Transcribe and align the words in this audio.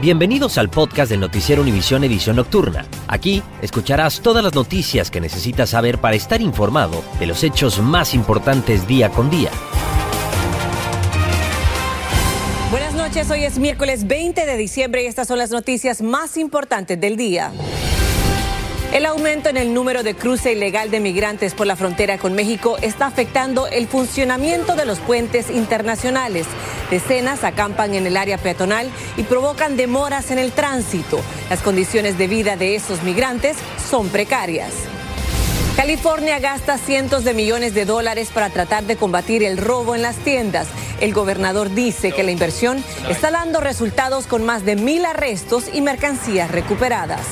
Bienvenidos 0.00 0.58
al 0.58 0.70
podcast 0.70 1.10
del 1.10 1.18
Noticiero 1.18 1.60
Univisión 1.60 2.04
Edición 2.04 2.36
Nocturna. 2.36 2.86
Aquí 3.08 3.42
escucharás 3.62 4.20
todas 4.20 4.44
las 4.44 4.54
noticias 4.54 5.10
que 5.10 5.20
necesitas 5.20 5.70
saber 5.70 5.98
para 5.98 6.14
estar 6.14 6.40
informado 6.40 7.02
de 7.18 7.26
los 7.26 7.42
hechos 7.42 7.80
más 7.80 8.14
importantes 8.14 8.86
día 8.86 9.10
con 9.10 9.28
día. 9.28 9.50
Buenas 12.70 12.94
noches, 12.94 13.28
hoy 13.28 13.42
es 13.42 13.58
miércoles 13.58 14.06
20 14.06 14.46
de 14.46 14.56
diciembre 14.56 15.02
y 15.02 15.06
estas 15.06 15.26
son 15.26 15.38
las 15.38 15.50
noticias 15.50 16.00
más 16.00 16.36
importantes 16.36 17.00
del 17.00 17.16
día. 17.16 17.50
El 18.92 19.04
aumento 19.04 19.50
en 19.50 19.58
el 19.58 19.74
número 19.74 20.02
de 20.02 20.14
cruce 20.14 20.52
ilegal 20.52 20.90
de 20.90 20.98
migrantes 20.98 21.52
por 21.52 21.66
la 21.66 21.76
frontera 21.76 22.16
con 22.16 22.32
México 22.32 22.78
está 22.80 23.06
afectando 23.06 23.66
el 23.66 23.86
funcionamiento 23.86 24.76
de 24.76 24.86
los 24.86 24.98
puentes 24.98 25.50
internacionales. 25.50 26.46
Decenas 26.90 27.44
acampan 27.44 27.94
en 27.94 28.06
el 28.06 28.16
área 28.16 28.38
peatonal 28.38 28.90
y 29.18 29.24
provocan 29.24 29.76
demoras 29.76 30.30
en 30.30 30.38
el 30.38 30.52
tránsito. 30.52 31.20
Las 31.50 31.60
condiciones 31.60 32.16
de 32.16 32.28
vida 32.28 32.56
de 32.56 32.76
esos 32.76 33.02
migrantes 33.02 33.58
son 33.90 34.08
precarias. 34.08 34.72
California 35.76 36.38
gasta 36.38 36.78
cientos 36.78 37.24
de 37.24 37.34
millones 37.34 37.74
de 37.74 37.84
dólares 37.84 38.30
para 38.32 38.48
tratar 38.48 38.84
de 38.84 38.96
combatir 38.96 39.44
el 39.44 39.58
robo 39.58 39.94
en 39.94 40.02
las 40.02 40.16
tiendas. 40.16 40.66
El 41.00 41.12
gobernador 41.12 41.72
dice 41.74 42.10
que 42.10 42.22
la 42.22 42.32
inversión 42.32 42.82
está 43.10 43.30
dando 43.30 43.60
resultados 43.60 44.26
con 44.26 44.46
más 44.46 44.64
de 44.64 44.76
mil 44.76 45.04
arrestos 45.04 45.66
y 45.72 45.82
mercancías 45.82 46.50
recuperadas. 46.50 47.26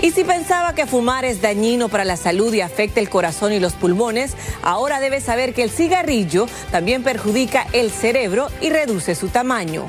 Y 0.00 0.12
si 0.12 0.22
pensaba 0.22 0.74
que 0.74 0.86
fumar 0.86 1.24
es 1.24 1.42
dañino 1.42 1.88
para 1.88 2.04
la 2.04 2.16
salud 2.16 2.54
y 2.54 2.60
afecta 2.60 3.00
el 3.00 3.08
corazón 3.08 3.52
y 3.52 3.58
los 3.58 3.72
pulmones, 3.72 4.34
ahora 4.62 5.00
debe 5.00 5.20
saber 5.20 5.54
que 5.54 5.64
el 5.64 5.70
cigarrillo 5.70 6.46
también 6.70 7.02
perjudica 7.02 7.66
el 7.72 7.90
cerebro 7.90 8.48
y 8.60 8.70
reduce 8.70 9.14
su 9.14 9.28
tamaño. 9.28 9.86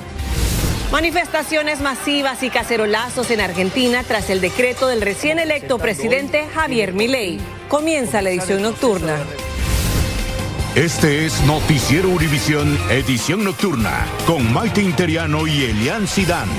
Manifestaciones 0.91 1.81
masivas 1.81 2.41
y 2.41 2.49
cacerolazos 2.49 3.29
en 3.29 3.41
Argentina 3.41 4.03
tras 4.03 4.31
el 4.31 4.41
decreto 4.41 4.87
del 4.87 5.01
recién 5.01 5.37
electo 5.37 5.77
presidente 5.77 6.47
Javier 6.55 6.93
Milei. 6.93 7.39
Comienza 7.67 8.23
la 8.23 8.31
edición 8.31 8.63
nocturna. 8.63 9.17
Este 10.73 11.25
es 11.25 11.41
Noticiero 11.41 12.09
Univisión, 12.09 12.79
edición 12.89 13.43
nocturna, 13.43 14.07
con 14.25 14.51
Maite 14.51 14.81
Interiano 14.81 15.45
y 15.45 15.65
Elian 15.65 16.07
Sidán. 16.07 16.49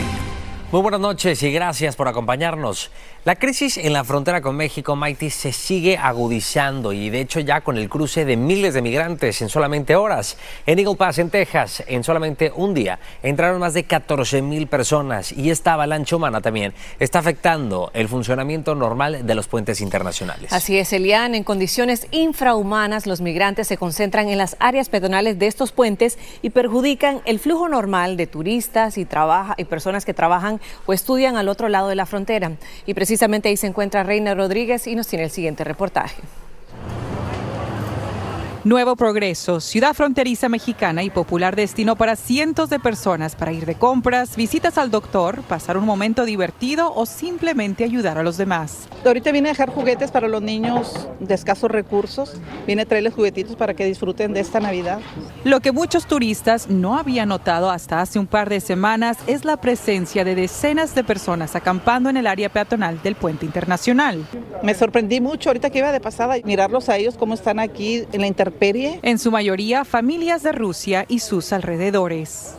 Muy 0.73 0.83
buenas 0.83 1.01
noches 1.01 1.43
y 1.43 1.51
gracias 1.51 1.97
por 1.97 2.07
acompañarnos. 2.07 2.93
La 3.25 3.35
crisis 3.35 3.77
en 3.77 3.93
la 3.93 4.05
frontera 4.05 4.41
con 4.41 4.57
México, 4.57 4.95
Mighty, 4.95 5.29
se 5.29 5.53
sigue 5.53 5.99
agudizando 5.99 6.93
y 6.93 7.11
de 7.11 7.21
hecho 7.21 7.41
ya 7.41 7.61
con 7.61 7.77
el 7.77 7.89
cruce 7.89 8.25
de 8.25 8.37
miles 8.37 8.73
de 8.73 8.81
migrantes 8.81 9.43
en 9.43 9.49
solamente 9.49 9.97
horas. 9.97 10.37
En 10.67 10.79
Eagle 10.79 10.95
Pass, 10.95 11.19
en 11.19 11.29
Texas, 11.29 11.83
en 11.89 12.05
solamente 12.05 12.53
un 12.55 12.73
día, 12.73 13.01
entraron 13.25 13.59
más 13.59 13.75
de 13.75 13.83
14 13.83 14.43
mil 14.43 14.69
personas 14.69 15.33
y 15.33 15.51
esta 15.51 15.73
avalancha 15.73 16.15
humana 16.15 16.41
también 16.41 16.73
está 17.01 17.19
afectando 17.19 17.91
el 17.93 18.07
funcionamiento 18.07 18.77
normal 18.77 19.27
de 19.27 19.35
los 19.35 19.49
puentes 19.49 19.81
internacionales. 19.81 20.53
Así 20.53 20.79
es, 20.79 20.93
Elian, 20.93 21.35
en 21.35 21.43
condiciones 21.43 22.07
infrahumanas 22.13 23.09
los 23.09 23.21
migrantes 23.21 23.67
se 23.67 23.77
concentran 23.77 24.29
en 24.29 24.39
las 24.39 24.57
áreas 24.61 24.89
pedonales 24.89 25.37
de 25.37 25.49
estos 25.49 25.73
puentes 25.73 26.17
y 26.43 26.51
perjudican 26.51 27.23
el 27.25 27.41
flujo 27.41 27.69
normal 27.69 28.17
de 28.17 28.29
turistas 28.29 28.99
y, 28.99 29.05
trabaja, 29.05 29.57
y 29.59 29.65
personas 29.65 30.05
que 30.05 30.15
trabajan 30.15 30.60
o 30.87 30.93
estudian 30.93 31.37
al 31.37 31.49
otro 31.49 31.69
lado 31.69 31.89
de 31.89 31.95
la 31.95 32.07
frontera. 32.07 32.53
Y 32.87 32.95
precisamente 32.95 33.49
ahí 33.49 33.57
se 33.57 33.67
encuentra 33.67 34.03
Reina 34.03 34.35
Rodríguez 34.35 34.87
y 34.87 34.95
nos 34.95 35.07
tiene 35.07 35.25
el 35.25 35.31
siguiente 35.31 35.65
reportaje. 35.65 36.23
Nuevo 38.63 38.95
Progreso, 38.95 39.59
ciudad 39.59 39.95
fronteriza 39.95 40.51
mexicana 40.51 41.03
y 41.03 41.09
popular 41.09 41.57
destino 41.57 41.97
para 41.97 42.15
cientos 42.15 42.69
de 42.69 42.79
personas 42.79 43.35
para 43.35 43.53
ir 43.53 43.65
de 43.65 43.75
compras, 43.75 44.37
visitas 44.37 44.77
al 44.77 44.91
doctor, 44.91 45.41
pasar 45.45 45.79
un 45.79 45.87
momento 45.87 46.27
divertido 46.27 46.93
o 46.95 47.07
simplemente 47.07 47.85
ayudar 47.85 48.19
a 48.19 48.23
los 48.23 48.37
demás. 48.37 48.87
Ahorita 49.03 49.33
viene 49.33 49.49
a 49.49 49.53
dejar 49.53 49.71
juguetes 49.71 50.11
para 50.11 50.29
los 50.29 50.43
niños 50.43 51.09
de 51.21 51.35
escasos 51.35 51.71
recursos, 51.71 52.35
viene 52.67 52.83
a 52.83 52.85
traerles 52.85 53.15
juguetitos 53.15 53.57
para 53.57 53.73
que 53.73 53.87
disfruten 53.87 54.35
de 54.35 54.41
esta 54.41 54.61
Navidad. 54.61 55.01
Lo 55.45 55.61
que 55.61 55.73
muchos 55.73 56.05
turistas 56.05 56.69
no 56.69 56.99
habían 56.99 57.31
notado 57.31 57.71
hasta 57.71 58.03
hace 58.03 58.19
un 58.19 58.27
par 58.27 58.51
de 58.51 58.61
semanas 58.61 59.17
es 59.27 59.47
la 59.47 59.57
presencia 59.57 60.23
de 60.23 60.35
decenas 60.35 60.95
de 60.95 61.03
personas 61.03 61.57
acampando 61.57 62.11
en 62.11 62.19
el 62.19 62.27
área 62.27 62.51
peatonal 62.51 63.01
del 63.03 63.15
puente 63.15 63.47
internacional. 63.47 64.23
Me 64.63 64.75
sorprendí 64.75 65.23
mucho 65.23 65.49
ahorita 65.49 65.71
que 65.71 65.79
iba 65.79 65.93
de 65.93 66.01
pasada 66.01 66.37
mirarlos 66.45 66.91
a 66.91 66.99
ellos 66.99 67.17
cómo 67.17 67.33
están 67.33 67.59
aquí 67.59 68.05
en 68.13 68.21
la 68.21 68.27
inter 68.51 68.99
en 69.03 69.19
su 69.19 69.31
mayoría, 69.31 69.85
familias 69.85 70.43
de 70.43 70.53
Rusia 70.53 71.05
y 71.09 71.21
sus 71.21 71.53
alrededores. 71.53 72.57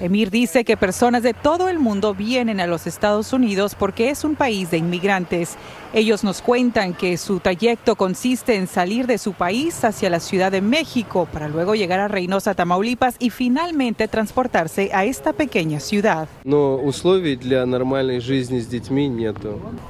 Emir 0.00 0.30
dice 0.30 0.64
que 0.64 0.76
personas 0.76 1.22
de 1.22 1.32
todo 1.32 1.68
el 1.68 1.78
mundo 1.78 2.14
vienen 2.14 2.60
a 2.60 2.66
los 2.66 2.86
Estados 2.86 3.32
Unidos 3.32 3.76
porque 3.78 4.10
es 4.10 4.24
un 4.24 4.34
país 4.34 4.70
de 4.70 4.78
inmigrantes. 4.78 5.56
Ellos 5.92 6.22
nos 6.22 6.40
cuentan 6.40 6.94
que 6.94 7.16
su 7.16 7.40
trayecto 7.40 7.96
consiste 7.96 8.54
en 8.54 8.68
salir 8.68 9.08
de 9.08 9.18
su 9.18 9.32
país 9.32 9.84
hacia 9.84 10.08
la 10.08 10.20
Ciudad 10.20 10.52
de 10.52 10.60
México 10.60 11.26
para 11.32 11.48
luego 11.48 11.74
llegar 11.74 11.98
a 11.98 12.06
Reynosa, 12.06 12.54
Tamaulipas 12.54 13.16
y 13.18 13.30
finalmente 13.30 14.06
transportarse 14.06 14.90
a 14.94 15.04
esta 15.04 15.32
pequeña 15.32 15.80
ciudad. 15.80 16.28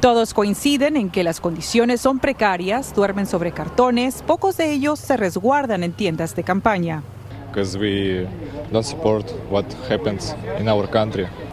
Todos 0.00 0.32
coinciden 0.32 0.96
en 0.96 1.10
que 1.10 1.22
las 1.22 1.38
condiciones 1.38 2.00
son 2.00 2.18
precarias, 2.18 2.94
duermen 2.94 3.26
sobre 3.26 3.52
cartones, 3.52 4.22
pocos 4.26 4.56
de 4.56 4.72
ellos 4.72 4.98
se 4.98 5.18
resguardan 5.18 5.82
en 5.82 5.92
tiendas 5.92 6.34
de 6.34 6.42
campaña. 6.44 7.02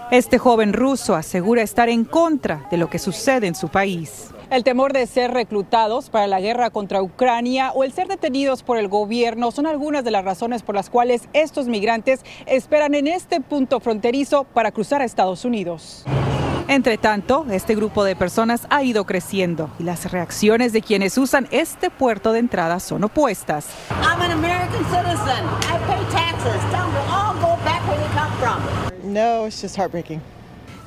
Este 0.10 0.38
joven 0.38 0.72
ruso 0.72 1.16
asegura 1.16 1.62
estar 1.64 1.90
en 1.90 2.06
contra 2.06 2.66
de 2.72 2.78
lo 2.78 2.90
que 2.90 2.98
sucede 2.98 3.48
en 3.48 3.56
su 3.56 3.68
país. 3.68 4.32
El 4.50 4.64
temor 4.64 4.94
de 4.94 5.06
ser 5.08 5.32
reclutados 5.32 6.10
para 6.10 6.26
la 6.26 6.40
guerra 6.40 6.70
contra 6.70 7.02
Ucrania 7.02 7.72
o 7.74 7.84
el 7.84 7.92
ser 7.92 8.08
detenidos 8.08 8.64
por 8.64 8.78
el 8.78 8.88
gobierno 8.88 9.52
son 9.52 9.68
algunas 9.68 10.06
de 10.06 10.12
las 10.12 10.24
razones 10.24 10.64
por 10.64 10.74
las 10.74 10.90
cuales 10.90 11.28
estos 11.34 11.68
migrantes 11.68 12.22
esperan 12.46 12.96
en 12.96 13.08
este 13.08 13.42
punto 13.42 13.82
fronterizo 13.82 14.46
para 14.46 14.72
cruzar 14.72 15.02
a 15.02 15.06
Estados 15.06 15.44
Unidos. 15.44 16.06
Entre 16.70 16.98
tanto, 16.98 17.46
este 17.52 17.76
grupo 17.76 18.06
de 18.06 18.16
personas 18.16 18.68
ha 18.70 18.84
ido 18.84 19.06
creciendo 19.06 19.70
y 19.80 19.84
las 19.84 20.10
reacciones 20.10 20.72
de 20.72 20.82
quienes 20.82 21.18
usan 21.18 21.50
este 21.52 21.90
puerto 21.90 22.32
de 22.32 22.40
entrada 22.40 22.80
son 22.80 23.04
opuestas. 23.04 23.68
No, 29.04 29.46
it's 29.46 29.62
just 29.62 29.76
heartbreaking. 29.76 30.22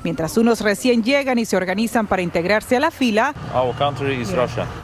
Mientras 0.03 0.37
unos 0.37 0.61
recién 0.61 1.03
llegan 1.03 1.37
y 1.37 1.45
se 1.45 1.55
organizan 1.55 2.07
para 2.07 2.21
integrarse 2.21 2.77
a 2.77 2.79
la 2.79 2.91
fila, 2.91 3.33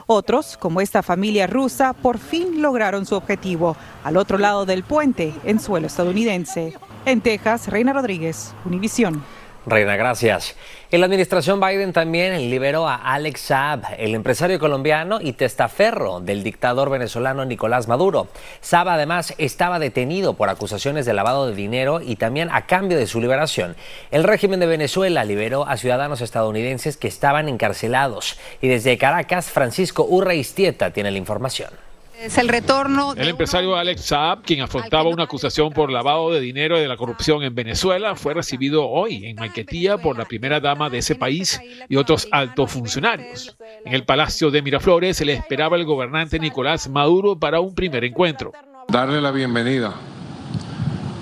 otros, 0.06 0.56
como 0.56 0.80
esta 0.80 1.02
familia 1.02 1.46
rusa, 1.46 1.92
por 1.92 2.18
fin 2.18 2.62
lograron 2.62 3.04
su 3.06 3.16
objetivo, 3.16 3.76
al 4.04 4.16
otro 4.16 4.38
lado 4.38 4.64
del 4.64 4.84
puente, 4.84 5.34
en 5.44 5.58
suelo 5.60 5.86
estadounidense. 5.86 6.74
En 7.04 7.20
Texas, 7.20 7.68
Reina 7.68 7.92
Rodríguez, 7.92 8.54
Univisión. 8.64 9.22
Reina, 9.68 9.96
gracias. 9.96 10.56
En 10.90 11.00
la 11.00 11.06
administración 11.06 11.60
Biden 11.60 11.92
también 11.92 12.50
liberó 12.50 12.88
a 12.88 12.94
Alex 12.94 13.40
Saab, 13.40 13.82
el 13.98 14.14
empresario 14.14 14.58
colombiano 14.58 15.20
y 15.20 15.34
testaferro 15.34 16.20
del 16.20 16.42
dictador 16.42 16.88
venezolano 16.88 17.44
Nicolás 17.44 17.88
Maduro. 17.88 18.28
Saab 18.62 18.88
además 18.88 19.34
estaba 19.36 19.78
detenido 19.78 20.34
por 20.34 20.48
acusaciones 20.48 21.04
de 21.04 21.12
lavado 21.12 21.46
de 21.46 21.54
dinero 21.54 22.00
y 22.00 22.16
también 22.16 22.48
a 22.50 22.66
cambio 22.66 22.96
de 22.96 23.06
su 23.06 23.20
liberación. 23.20 23.76
El 24.10 24.24
régimen 24.24 24.60
de 24.60 24.66
Venezuela 24.66 25.24
liberó 25.24 25.66
a 25.66 25.76
ciudadanos 25.76 26.22
estadounidenses 26.22 26.96
que 26.96 27.08
estaban 27.08 27.48
encarcelados. 27.48 28.38
Y 28.62 28.68
desde 28.68 28.96
Caracas, 28.96 29.50
Francisco 29.50 30.06
Urreistieta 30.08 30.92
tiene 30.92 31.10
la 31.10 31.18
información. 31.18 31.87
Es 32.20 32.36
el 32.36 32.48
retorno. 32.48 33.14
El 33.16 33.28
empresario 33.28 33.76
Alex 33.76 34.06
Saab, 34.06 34.42
quien 34.42 34.60
afrontaba 34.60 35.08
una 35.08 35.22
acusación 35.22 35.72
por 35.72 35.92
lavado 35.92 36.32
de 36.32 36.40
dinero 36.40 36.76
y 36.76 36.80
de 36.80 36.88
la 36.88 36.96
corrupción 36.96 37.44
en 37.44 37.54
Venezuela, 37.54 38.16
fue 38.16 38.34
recibido 38.34 38.88
hoy 38.88 39.24
en 39.24 39.36
Maiquetía 39.36 39.98
por 39.98 40.18
la 40.18 40.24
primera 40.24 40.58
dama 40.58 40.90
de 40.90 40.98
ese 40.98 41.14
país 41.14 41.60
y 41.88 41.94
otros 41.94 42.26
altos 42.32 42.72
funcionarios. 42.72 43.56
En 43.84 43.94
el 43.94 44.04
Palacio 44.04 44.50
de 44.50 44.62
Miraflores 44.62 45.16
se 45.16 45.24
le 45.24 45.34
esperaba 45.34 45.76
el 45.76 45.84
gobernante 45.84 46.40
Nicolás 46.40 46.88
Maduro 46.88 47.38
para 47.38 47.60
un 47.60 47.72
primer 47.72 48.02
encuentro. 48.02 48.52
Darle 48.88 49.20
la 49.20 49.30
bienvenida 49.30 49.94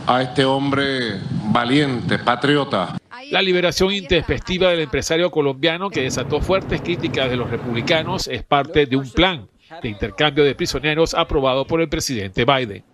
a 0.07 0.23
este 0.23 0.47
hombre 0.47 1.21
valiente, 1.53 2.19
patriota. 2.21 2.97
La 3.31 3.43
liberación 3.43 3.93
intempestiva 3.93 4.71
del 4.71 4.81
empresario 4.81 5.31
colombiano 5.31 5.91
que 5.91 6.03
desató 6.03 6.41
fuertes 6.41 6.81
críticas 6.81 7.29
de 7.29 7.37
los 7.37 7.51
republicanos 7.51 8.29
es 8.29 8.43
parte 8.43 8.87
de 8.87 8.97
un 8.97 9.11
plan 9.11 9.47
de 9.83 9.89
intercambio 9.89 10.45
de 10.45 10.55
prisioneros 10.55 11.15
aprobado 11.15 11.67
por 11.67 11.81
el 11.81 11.89
presidente 11.89 12.45
Biden. 12.45 12.85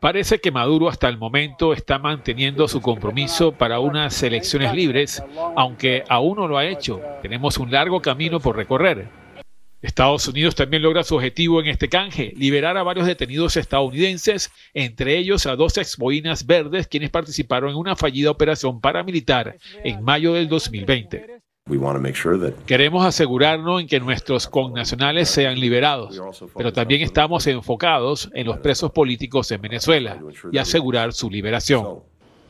Parece 0.00 0.38
que 0.38 0.50
Maduro 0.50 0.88
hasta 0.88 1.08
el 1.08 1.16
momento 1.16 1.72
está 1.72 1.98
manteniendo 1.98 2.68
su 2.68 2.80
compromiso 2.80 3.52
para 3.52 3.80
unas 3.80 4.22
elecciones 4.22 4.74
libres, 4.74 5.22
aunque 5.56 6.04
aún 6.08 6.36
no 6.36 6.46
lo 6.46 6.58
ha 6.58 6.66
hecho. 6.66 7.00
Tenemos 7.22 7.58
un 7.58 7.70
largo 7.70 8.00
camino 8.00 8.38
por 8.38 8.56
recorrer. 8.56 9.08
Estados 9.80 10.26
Unidos 10.26 10.56
también 10.56 10.82
logra 10.82 11.04
su 11.04 11.14
objetivo 11.14 11.60
en 11.60 11.68
este 11.68 11.88
canje, 11.88 12.32
liberar 12.36 12.76
a 12.76 12.82
varios 12.82 13.06
detenidos 13.06 13.56
estadounidenses, 13.56 14.50
entre 14.74 15.16
ellos 15.16 15.46
a 15.46 15.54
dos 15.54 15.78
exboinas 15.78 16.46
verdes 16.46 16.88
quienes 16.88 17.10
participaron 17.10 17.70
en 17.70 17.76
una 17.76 17.94
fallida 17.94 18.30
operación 18.30 18.80
paramilitar 18.80 19.56
en 19.84 20.02
mayo 20.02 20.34
del 20.34 20.48
2020. 20.48 21.37
Queremos 22.66 23.04
asegurarnos 23.04 23.80
en 23.82 23.86
que 23.86 24.00
nuestros 24.00 24.48
connacionales 24.48 25.28
sean 25.28 25.60
liberados, 25.60 26.20
pero 26.56 26.72
también 26.72 27.02
estamos 27.02 27.46
enfocados 27.46 28.30
en 28.34 28.46
los 28.46 28.58
presos 28.58 28.90
políticos 28.90 29.50
en 29.52 29.60
Venezuela 29.60 30.18
y 30.50 30.58
asegurar 30.58 31.12
su 31.12 31.30
liberación. 31.30 32.00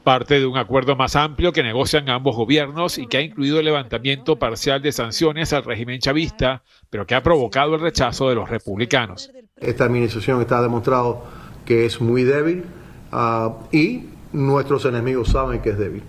Parte 0.04 0.40
de 0.40 0.46
un 0.46 0.56
acuerdo 0.56 0.96
más 0.96 1.16
amplio 1.16 1.52
que 1.52 1.62
negocian 1.62 2.08
ambos 2.08 2.36
gobiernos 2.36 2.96
y 2.96 3.06
que 3.06 3.18
ha 3.18 3.20
incluido 3.20 3.58
el 3.58 3.66
levantamiento 3.66 4.38
parcial 4.38 4.80
de 4.80 4.92
sanciones 4.92 5.52
al 5.52 5.64
régimen 5.64 5.98
chavista, 5.98 6.62
pero 6.88 7.06
que 7.06 7.14
ha 7.14 7.22
provocado 7.22 7.74
el 7.74 7.80
rechazo 7.80 8.28
de 8.28 8.36
los 8.36 8.48
republicanos. 8.48 9.30
Esta 9.56 9.84
administración 9.84 10.40
está 10.40 10.62
demostrado 10.62 11.24
que 11.66 11.84
es 11.84 12.00
muy 12.00 12.22
débil 12.22 12.64
ah, 13.12 13.58
y 13.72 14.04
nuestros 14.32 14.84
enemigos 14.84 15.28
saben 15.28 15.60
que 15.60 15.70
es 15.70 15.78
débil. 15.78 16.02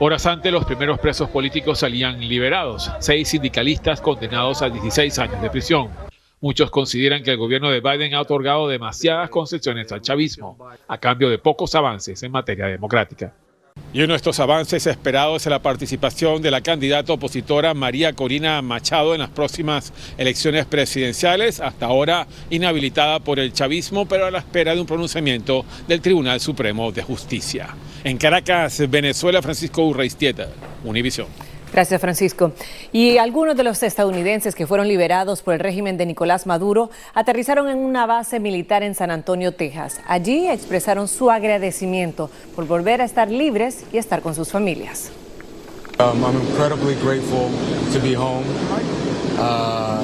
Horas 0.00 0.26
antes, 0.26 0.52
los 0.52 0.64
primeros 0.64 0.98
presos 0.98 1.30
políticos 1.30 1.78
salían 1.78 2.18
liberados, 2.18 2.90
seis 2.98 3.28
sindicalistas 3.28 4.00
condenados 4.00 4.60
a 4.60 4.68
16 4.68 5.16
años 5.20 5.40
de 5.40 5.50
prisión. 5.50 5.88
Muchos 6.40 6.68
consideran 6.72 7.22
que 7.22 7.30
el 7.30 7.36
gobierno 7.36 7.70
de 7.70 7.80
Biden 7.80 8.12
ha 8.14 8.20
otorgado 8.20 8.66
demasiadas 8.66 9.30
concesiones 9.30 9.92
al 9.92 10.00
chavismo, 10.02 10.58
a 10.88 10.98
cambio 10.98 11.30
de 11.30 11.38
pocos 11.38 11.76
avances 11.76 12.20
en 12.24 12.32
materia 12.32 12.66
democrática. 12.66 13.32
Y 13.94 14.02
uno 14.02 14.14
de 14.14 14.16
estos 14.16 14.40
avances 14.40 14.88
esperados 14.88 15.46
es 15.46 15.50
la 15.50 15.62
participación 15.62 16.42
de 16.42 16.50
la 16.50 16.62
candidata 16.62 17.12
opositora 17.12 17.74
María 17.74 18.12
Corina 18.12 18.60
Machado 18.60 19.14
en 19.14 19.20
las 19.20 19.30
próximas 19.30 19.92
elecciones 20.18 20.66
presidenciales, 20.66 21.60
hasta 21.60 21.86
ahora 21.86 22.26
inhabilitada 22.50 23.20
por 23.20 23.38
el 23.38 23.52
chavismo, 23.52 24.04
pero 24.06 24.26
a 24.26 24.32
la 24.32 24.40
espera 24.40 24.74
de 24.74 24.80
un 24.80 24.86
pronunciamiento 24.88 25.64
del 25.86 26.00
Tribunal 26.00 26.40
Supremo 26.40 26.90
de 26.90 27.04
Justicia. 27.04 27.68
En 28.02 28.18
Caracas, 28.18 28.82
Venezuela, 28.90 29.40
Francisco 29.40 29.84
Urreistieta, 29.84 30.48
Univisión. 30.82 31.28
Gracias, 31.74 32.00
Francisco. 32.00 32.52
Y 32.92 33.18
algunos 33.18 33.56
de 33.56 33.64
los 33.64 33.82
estadounidenses 33.82 34.54
que 34.54 34.64
fueron 34.64 34.86
liberados 34.86 35.42
por 35.42 35.54
el 35.54 35.60
régimen 35.60 35.96
de 35.96 36.06
Nicolás 36.06 36.46
Maduro 36.46 36.88
aterrizaron 37.14 37.68
en 37.68 37.78
una 37.78 38.06
base 38.06 38.38
militar 38.38 38.84
en 38.84 38.94
San 38.94 39.10
Antonio, 39.10 39.50
Texas. 39.50 40.00
Allí 40.06 40.46
expresaron 40.46 41.08
su 41.08 41.32
agradecimiento 41.32 42.30
por 42.54 42.68
volver 42.68 43.00
a 43.00 43.04
estar 43.04 43.28
libres 43.28 43.82
y 43.92 43.98
estar 43.98 44.22
con 44.22 44.36
sus 44.36 44.52
familias. 44.52 45.10
Um, 45.98 46.24
I'm 46.24 46.36
incredibly 46.36 46.94
grateful 47.02 47.50
to 47.92 47.98
be 48.00 48.14
home. 48.14 48.44
Uh, 49.36 50.00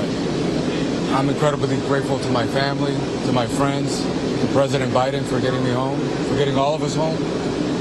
I'm 1.14 1.28
incredibly 1.28 1.76
grateful 1.88 2.18
to 2.18 2.30
my 2.30 2.46
family, 2.48 2.94
to 3.26 3.32
my 3.32 3.46
friends, 3.46 4.02
to 4.40 4.46
President 4.52 4.92
Biden 4.92 5.22
for 5.22 5.40
getting 5.40 5.62
me 5.62 5.70
home, 5.70 6.00
for 6.28 6.36
getting 6.36 6.56
all 6.56 6.74
of 6.74 6.82
us 6.82 6.96
home. 6.96 7.16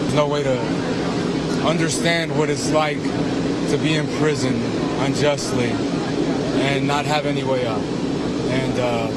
There's 0.01 0.13
no 0.13 0.27
way 0.27 0.43
to 0.43 0.59
understand 1.65 2.37
what 2.37 2.49
it's 2.49 2.71
like 2.71 2.99
to 3.69 3.77
be 3.77 3.93
in 3.95 4.07
prison 4.17 4.55
unjustly 5.01 5.69
and 5.69 6.87
not 6.87 7.05
have 7.05 7.27
any 7.27 7.43
way 7.43 7.67
out. 7.67 7.81
And 7.81 8.79
uh, 8.79 9.11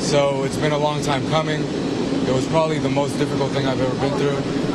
so 0.00 0.44
it's 0.44 0.56
been 0.56 0.72
a 0.72 0.78
long 0.78 1.02
time 1.02 1.28
coming. 1.28 1.62
It 1.62 2.32
was 2.32 2.46
probably 2.46 2.78
the 2.78 2.88
most 2.88 3.18
difficult 3.18 3.52
thing 3.52 3.66
I've 3.66 3.80
ever 3.80 4.00
been 4.00 4.18
through. 4.18 4.67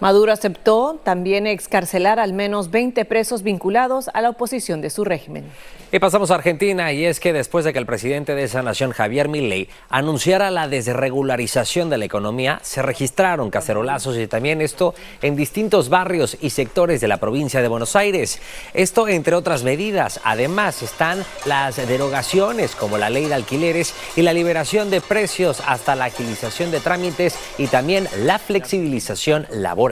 Maduro 0.00 0.30
aceptó 0.32 1.00
también 1.02 1.48
excarcelar 1.48 2.20
al 2.20 2.32
menos 2.32 2.70
20 2.70 3.04
presos 3.04 3.42
vinculados 3.42 4.08
a 4.14 4.20
la 4.20 4.30
oposición 4.30 4.80
de 4.80 4.90
su 4.90 5.04
régimen. 5.04 5.44
Y 5.90 5.98
pasamos 5.98 6.30
a 6.30 6.36
Argentina 6.36 6.92
y 6.92 7.04
es 7.04 7.18
que 7.18 7.32
después 7.32 7.64
de 7.64 7.72
que 7.72 7.80
el 7.80 7.86
presidente 7.86 8.34
de 8.36 8.44
esa 8.44 8.62
nación, 8.62 8.92
Javier 8.92 9.28
Milei, 9.28 9.68
anunciara 9.88 10.52
la 10.52 10.68
desregularización 10.68 11.90
de 11.90 11.98
la 11.98 12.04
economía, 12.04 12.60
se 12.62 12.82
registraron 12.82 13.50
cacerolazos 13.50 14.16
y 14.18 14.28
también 14.28 14.60
esto 14.60 14.94
en 15.20 15.34
distintos 15.34 15.88
barrios 15.88 16.36
y 16.40 16.50
sectores 16.50 17.00
de 17.00 17.08
la 17.08 17.16
provincia 17.16 17.60
de 17.60 17.68
Buenos 17.68 17.96
Aires. 17.96 18.40
Esto 18.74 19.08
entre 19.08 19.34
otras 19.34 19.64
medidas. 19.64 20.20
Además 20.22 20.82
están 20.82 21.24
las 21.44 21.76
derogaciones 21.88 22.76
como 22.76 22.98
la 22.98 23.10
ley 23.10 23.24
de 23.24 23.34
alquileres 23.34 23.94
y 24.14 24.22
la 24.22 24.32
liberación 24.32 24.90
de 24.90 25.00
precios 25.00 25.60
hasta 25.66 25.96
la 25.96 26.04
agilización 26.04 26.70
de 26.70 26.80
trámites 26.80 27.36
y 27.56 27.66
también 27.66 28.06
la 28.18 28.38
flexibilización 28.38 29.46
laboral. 29.50 29.87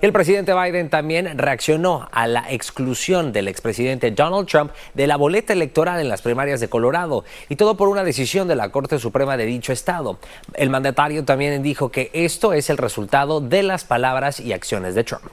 El 0.00 0.12
presidente 0.12 0.54
Biden 0.54 0.88
también 0.88 1.36
reaccionó 1.36 2.08
a 2.10 2.26
la 2.26 2.50
exclusión 2.50 3.32
del 3.32 3.48
expresidente 3.48 4.10
Donald 4.10 4.48
Trump 4.48 4.72
de 4.94 5.06
la 5.06 5.16
boleta 5.16 5.52
electoral 5.52 6.00
en 6.00 6.08
las 6.08 6.22
primarias 6.22 6.58
de 6.60 6.68
Colorado 6.68 7.24
y 7.50 7.56
todo 7.56 7.76
por 7.76 7.88
una 7.88 8.02
decisión 8.02 8.48
de 8.48 8.56
la 8.56 8.70
Corte 8.70 8.98
Suprema 8.98 9.36
de 9.36 9.44
dicho 9.44 9.72
estado. 9.72 10.18
El 10.54 10.70
mandatario 10.70 11.24
también 11.26 11.62
dijo 11.62 11.90
que 11.90 12.10
esto 12.14 12.54
es 12.54 12.70
el 12.70 12.78
resultado 12.78 13.42
de 13.42 13.62
las 13.62 13.84
palabras 13.84 14.40
y 14.40 14.54
acciones 14.54 14.94
de 14.94 15.04
Trump. 15.04 15.24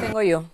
Tengo 0.00 0.22
yo. 0.22 0.44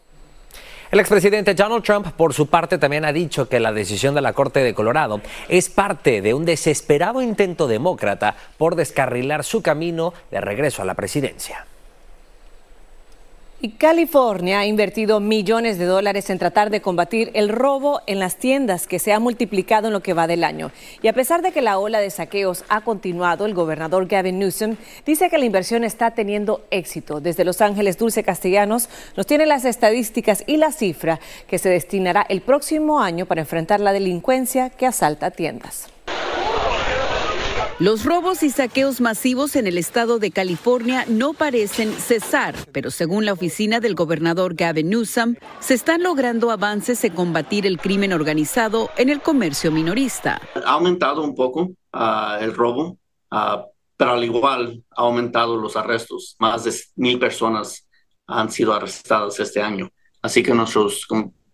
El 0.90 1.00
expresidente 1.00 1.52
Donald 1.52 1.85
Trump, 1.85 2.07
por 2.12 2.33
su 2.33 2.47
parte, 2.47 2.78
también 2.78 3.04
ha 3.04 3.12
dicho 3.12 3.47
que 3.47 3.61
la 3.61 3.73
decisión 3.73 4.14
de 4.14 4.23
la 4.23 4.33
Corte 4.33 4.61
de 4.61 4.73
Colorado 4.73 5.21
es 5.49 5.68
parte 5.68 6.23
de 6.23 6.33
un 6.33 6.47
desesperado 6.47 7.21
intento 7.21 7.68
demócrata 7.68 8.37
por 8.57 8.75
descarrilar 8.75 9.45
su 9.45 9.61
camino 9.61 10.14
de 10.30 10.40
regreso 10.40 10.80
a 10.80 10.87
la 10.87 10.95
presidencia. 10.95 11.68
Y 13.61 13.71
California 13.71 14.61
ha 14.61 14.67
invertido 14.67 15.19
millones 15.19 15.79
de 15.79 15.85
dólares 15.85 16.31
en 16.31 16.38
tratar 16.38 16.71
de 16.71 16.81
combatir 16.81 17.33
el 17.35 17.49
robo 17.49 18.00
en 18.07 18.21
las 18.21 18.37
tiendas 18.37 18.87
que 18.87 19.00
se 19.00 19.12
ha 19.12 19.19
multiplicado 19.19 19.88
en 19.88 19.95
lo 19.95 20.00
que 20.00 20.12
va 20.12 20.29
del 20.29 20.45
año. 20.45 20.71
Y 21.03 21.09
a 21.09 21.12
pesar 21.12 21.43
de 21.43 21.50
que 21.50 21.61
la 21.61 21.81
ola 21.81 21.99
de 21.99 22.11
saqueos 22.11 22.65
ha 22.69 22.83
continuado, 22.83 23.47
el 23.47 23.55
gobernador 23.55 24.07
Gavin 24.07 24.38
Newsom 24.38 24.77
dice 25.05 25.29
que 25.29 25.38
la 25.38 25.45
inversión 25.45 25.83
está 25.83 26.12
teniendo 26.12 26.65
éxito. 26.71 27.21
Desde 27.21 27.45
Los 27.45 27.61
Ángeles, 27.61 27.99
Dulce 27.99 28.23
Castellanos 28.23 28.88
nos 29.17 29.27
tiene 29.27 29.45
las 29.45 29.65
estadísticas 29.65 30.45
y 30.47 30.57
la 30.57 30.71
cifra 30.71 31.19
que 31.49 31.59
se 31.59 31.69
destinará 31.69 32.25
el 32.29 32.43
próximo 32.43 33.00
año 33.00 33.27
para 33.27 33.41
enfrentar 33.41 33.81
la 33.81 33.93
delincuencia 33.93 34.71
que 34.71 34.87
asalta 34.87 35.33
tiendas. 35.33 35.88
Los 37.80 38.04
robos 38.04 38.42
y 38.42 38.50
saqueos 38.50 39.00
masivos 39.00 39.54
en 39.54 39.68
el 39.68 39.78
estado 39.78 40.18
de 40.18 40.32
California 40.32 41.04
no 41.06 41.32
parecen 41.32 41.92
cesar, 41.92 42.56
pero 42.73 42.90
según 42.90 43.25
la 43.25 43.32
oficina 43.32 43.78
del 43.78 43.94
gobernador 43.94 44.54
Gavin 44.56 44.90
Newsom, 44.90 45.37
se 45.61 45.75
están 45.75 46.02
logrando 46.02 46.50
avances 46.50 47.04
en 47.04 47.12
combatir 47.14 47.66
el 47.66 47.78
crimen 47.78 48.12
organizado 48.12 48.90
en 48.97 49.11
el 49.11 49.20
comercio 49.20 49.70
minorista. 49.70 50.42
Ha 50.56 50.73
aumentado 50.73 51.23
un 51.23 51.37
poco 51.37 51.70
ah, 51.92 52.38
el 52.40 52.52
robo, 52.52 52.99
ah, 53.30 53.64
pero 53.97 54.14
al 54.14 54.25
igual 54.25 54.82
ha 54.97 55.02
aumentado 55.02 55.56
los 55.56 55.76
arrestos. 55.76 56.35
Más 56.40 56.64
de 56.64 56.75
mil 56.97 57.20
personas 57.20 57.87
han 58.26 58.50
sido 58.50 58.75
arrestadas 58.75 59.38
este 59.38 59.62
año. 59.62 59.88
Así 60.20 60.42
que 60.42 60.52
nuestros 60.52 61.06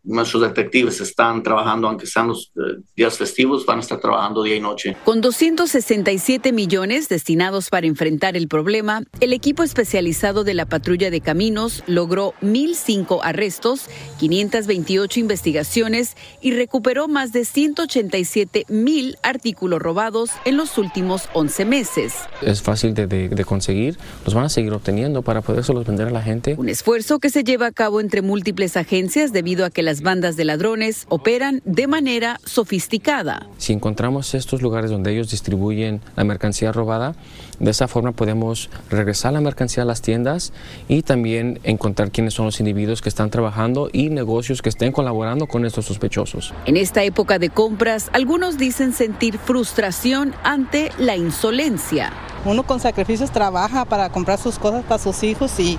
nuestros 0.05 0.43
detectives 0.43 1.01
están 1.01 1.43
trabajando, 1.43 1.89
aunque 1.89 2.07
sean 2.07 2.29
los 2.29 2.53
eh, 2.57 2.83
días 2.95 3.17
festivos, 3.17 3.65
van 3.65 3.79
a 3.79 3.81
estar 3.81 3.99
trabajando 4.01 4.43
día 4.43 4.57
y 4.57 4.61
noche. 4.61 4.97
Con 5.05 5.21
267 5.21 6.53
millones 6.53 7.09
destinados 7.09 7.71
para 7.71 7.87
enfrentar 7.87 8.37
el 8.37 8.47
problema, 8.47 9.03
el 9.21 9.33
equipo 9.33 9.63
especializado 9.63 10.45
de 10.45 10.55
la 10.55 10.67
patrulla 10.67 11.11
de 11.11 11.21
caminos 11.21 11.83
logró 11.87 12.35
1.005 12.43 13.21
arrestos, 13.23 13.87
528 14.19 15.21
investigaciones 15.21 16.17
y 16.41 16.53
recuperó 16.53 17.09
más 17.09 17.33
de 17.33 17.45
187 17.45 18.67
mil 18.69 19.17
artículos 19.23 19.81
robados 19.81 20.31
en 20.45 20.57
los 20.57 20.77
últimos 20.77 21.29
11 21.33 21.65
meses. 21.65 22.15
Es 22.43 22.63
fácil 22.63 22.95
de, 22.95 23.07
de, 23.07 23.29
de 23.31 23.45
conseguir, 23.45 23.97
los 24.25 24.35
van 24.35 24.45
a 24.45 24.49
seguir 24.49 24.73
obteniendo 24.73 25.23
para 25.23 25.41
podérselos 25.41 25.87
vender 25.87 26.09
a 26.09 26.11
la 26.11 26.23
gente. 26.23 26.55
Un 26.59 26.69
esfuerzo 26.69 27.19
que 27.19 27.31
se 27.31 27.43
lleva 27.43 27.67
a 27.67 27.73
cabo 27.73 28.01
entre 28.01 28.21
múltiples 28.21 28.77
agencias 28.77 29.33
debido 29.33 29.65
a 29.65 29.71
que 29.71 29.83
las 29.95 30.03
bandas 30.03 30.35
de 30.35 30.45
ladrones 30.45 31.07
operan 31.09 31.63
de 31.65 31.87
manera 31.87 32.41
sofisticada. 32.45 33.47
Si 33.59 33.73
encontramos 33.73 34.35
estos 34.35 34.61
lugares 34.61 34.91
donde 34.91 35.13
ellos 35.13 35.31
distribuyen 35.31 36.01
la 36.17 36.25
mercancía 36.25 36.73
robada, 36.73 37.15
de 37.61 37.71
esa 37.71 37.87
forma 37.87 38.11
podemos 38.11 38.71
regresar 38.91 39.35
la 39.35 39.41
mercancía 39.41 39.85
a 39.85 39.87
las 39.87 40.03
tiendas 40.03 40.53
y 40.89 41.03
también 41.03 41.61
encontrar 41.63 42.11
quiénes 42.11 42.35
son 42.35 42.47
los 42.47 42.59
individuos 42.59 43.03
que 43.03 43.09
están 43.09 43.31
trabajando 43.31 43.89
y 43.93 44.11
negocios 44.11 44.63
que 44.63 44.69
estén 44.69 44.91
colaborando 44.91 45.47
con 45.47 45.65
estos 45.65 45.85
sospechosos. 45.85 46.53
En 46.67 46.77
esta 46.77 47.05
época 47.05 47.39
de 47.39 47.51
compras, 47.51 48.11
algunos 48.13 48.59
dicen 48.59 48.95
sentir 48.95 49.39
frustración 49.39 50.35
ante 50.43 50.91
la 50.99 51.15
insolencia. 51.15 52.13
Uno 52.45 52.65
con 52.65 52.81
sacrificios 52.81 53.31
trabaja 53.31 53.85
para 53.85 54.09
comprar 54.09 54.41
sus 54.41 54.59
cosas 54.59 54.83
para 54.83 54.99
sus 54.99 55.23
hijos 55.23 55.61
y, 55.61 55.79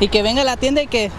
y 0.00 0.08
que 0.08 0.24
venga 0.24 0.42
a 0.42 0.44
la 0.44 0.56
tienda 0.56 0.82
y 0.82 0.88
que 0.88 1.12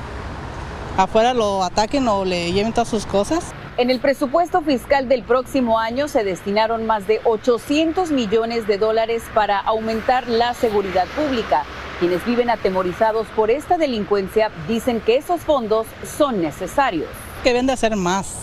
afuera 1.03 1.33
lo 1.33 1.63
ataquen 1.63 2.07
o 2.07 2.25
le 2.25 2.51
lleven 2.51 2.73
todas 2.73 2.89
sus 2.89 3.05
cosas. 3.05 3.53
En 3.77 3.89
el 3.89 4.01
presupuesto 4.01 4.61
fiscal 4.61 5.07
del 5.07 5.23
próximo 5.23 5.79
año 5.79 6.09
se 6.09 6.25
destinaron 6.25 6.85
más 6.85 7.07
de 7.07 7.21
800 7.23 8.11
millones 8.11 8.67
de 8.67 8.77
dólares 8.77 9.23
para 9.33 9.57
aumentar 9.59 10.27
la 10.27 10.53
seguridad 10.53 11.07
pública. 11.15 11.63
Quienes 11.99 12.25
viven 12.25 12.49
atemorizados 12.49 13.27
por 13.35 13.49
esta 13.49 13.77
delincuencia 13.77 14.51
dicen 14.67 14.99
que 14.99 15.15
esos 15.15 15.41
fondos 15.41 15.87
son 16.17 16.41
necesarios. 16.41 17.07
Que 17.43 17.49
deben 17.49 17.67
de 17.67 17.73
hacer 17.73 17.95
más, 17.95 18.35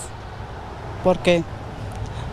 porque 1.04 1.44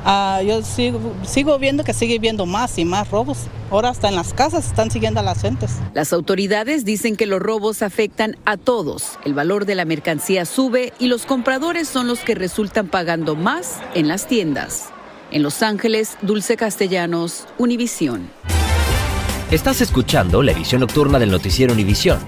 uh, 0.06 0.44
yo 0.44 0.62
sigo, 0.62 1.00
sigo 1.26 1.58
viendo 1.60 1.84
que 1.84 1.94
sigue 1.94 2.20
viendo 2.20 2.46
más 2.46 2.78
y 2.78 2.86
más 2.86 3.10
robos. 3.10 3.48
Ahora 3.72 3.90
hasta 3.90 4.10
en 4.10 4.16
las 4.16 4.34
casas 4.34 4.68
están 4.68 4.92
siguiendo 4.92 5.20
a 5.20 5.24
las 5.24 5.42
gentes. 5.42 5.72
Las 5.94 6.14
autoridades 6.14 6.86
dicen 6.86 7.16
que 7.16 7.26
los 7.26 7.40
robos 7.40 7.82
afectan 7.82 8.38
a 8.46 8.58
todos. 8.58 9.18
El 9.26 9.34
valor 9.34 9.66
de 9.66 9.76
la 9.76 9.86
mercancía 9.86 10.46
sube 10.46 10.94
y 11.00 11.08
los 11.08 11.26
compradores 11.26 11.88
son 11.88 12.08
los 12.08 12.20
que 12.20 12.36
resultan 12.36 12.88
pagando 12.88 13.36
más 13.36 13.80
en 13.96 14.08
las 14.08 14.28
tiendas. 14.28 14.90
En 15.32 15.42
Los 15.42 15.64
Ángeles, 15.64 16.18
Dulce 16.22 16.58
Castellanos, 16.58 17.48
Univisión. 17.58 18.30
Estás 19.50 19.82
escuchando 19.82 20.44
la 20.44 20.52
edición 20.52 20.82
nocturna 20.82 21.18
del 21.18 21.32
noticiero 21.32 21.74
Univisión. 21.74 22.20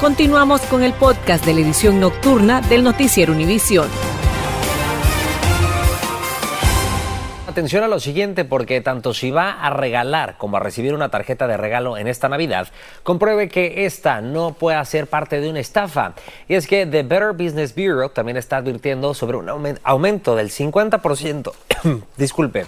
Continuamos 0.00 0.62
con 0.62 0.82
el 0.82 0.94
podcast 0.94 1.44
de 1.44 1.52
la 1.52 1.60
edición 1.60 2.00
nocturna 2.00 2.62
del 2.62 2.82
noticiero 2.82 3.34
Univisión. 3.34 3.86
Atención 7.46 7.84
a 7.84 7.88
lo 7.88 8.00
siguiente 8.00 8.46
porque 8.46 8.80
tanto 8.80 9.12
si 9.12 9.30
va 9.30 9.60
a 9.60 9.68
regalar 9.68 10.38
como 10.38 10.56
a 10.56 10.60
recibir 10.60 10.94
una 10.94 11.10
tarjeta 11.10 11.46
de 11.46 11.58
regalo 11.58 11.98
en 11.98 12.08
esta 12.08 12.30
Navidad, 12.30 12.68
compruebe 13.02 13.50
que 13.50 13.84
esta 13.84 14.22
no 14.22 14.54
pueda 14.54 14.82
ser 14.86 15.06
parte 15.06 15.38
de 15.38 15.50
una 15.50 15.60
estafa. 15.60 16.14
Y 16.48 16.54
es 16.54 16.66
que 16.66 16.86
The 16.86 17.02
Better 17.02 17.32
Business 17.34 17.74
Bureau 17.74 18.08
también 18.08 18.38
está 18.38 18.56
advirtiendo 18.56 19.12
sobre 19.12 19.36
un 19.36 19.78
aumento 19.84 20.34
del 20.34 20.48
50%, 20.48 21.52
disculpe, 22.16 22.64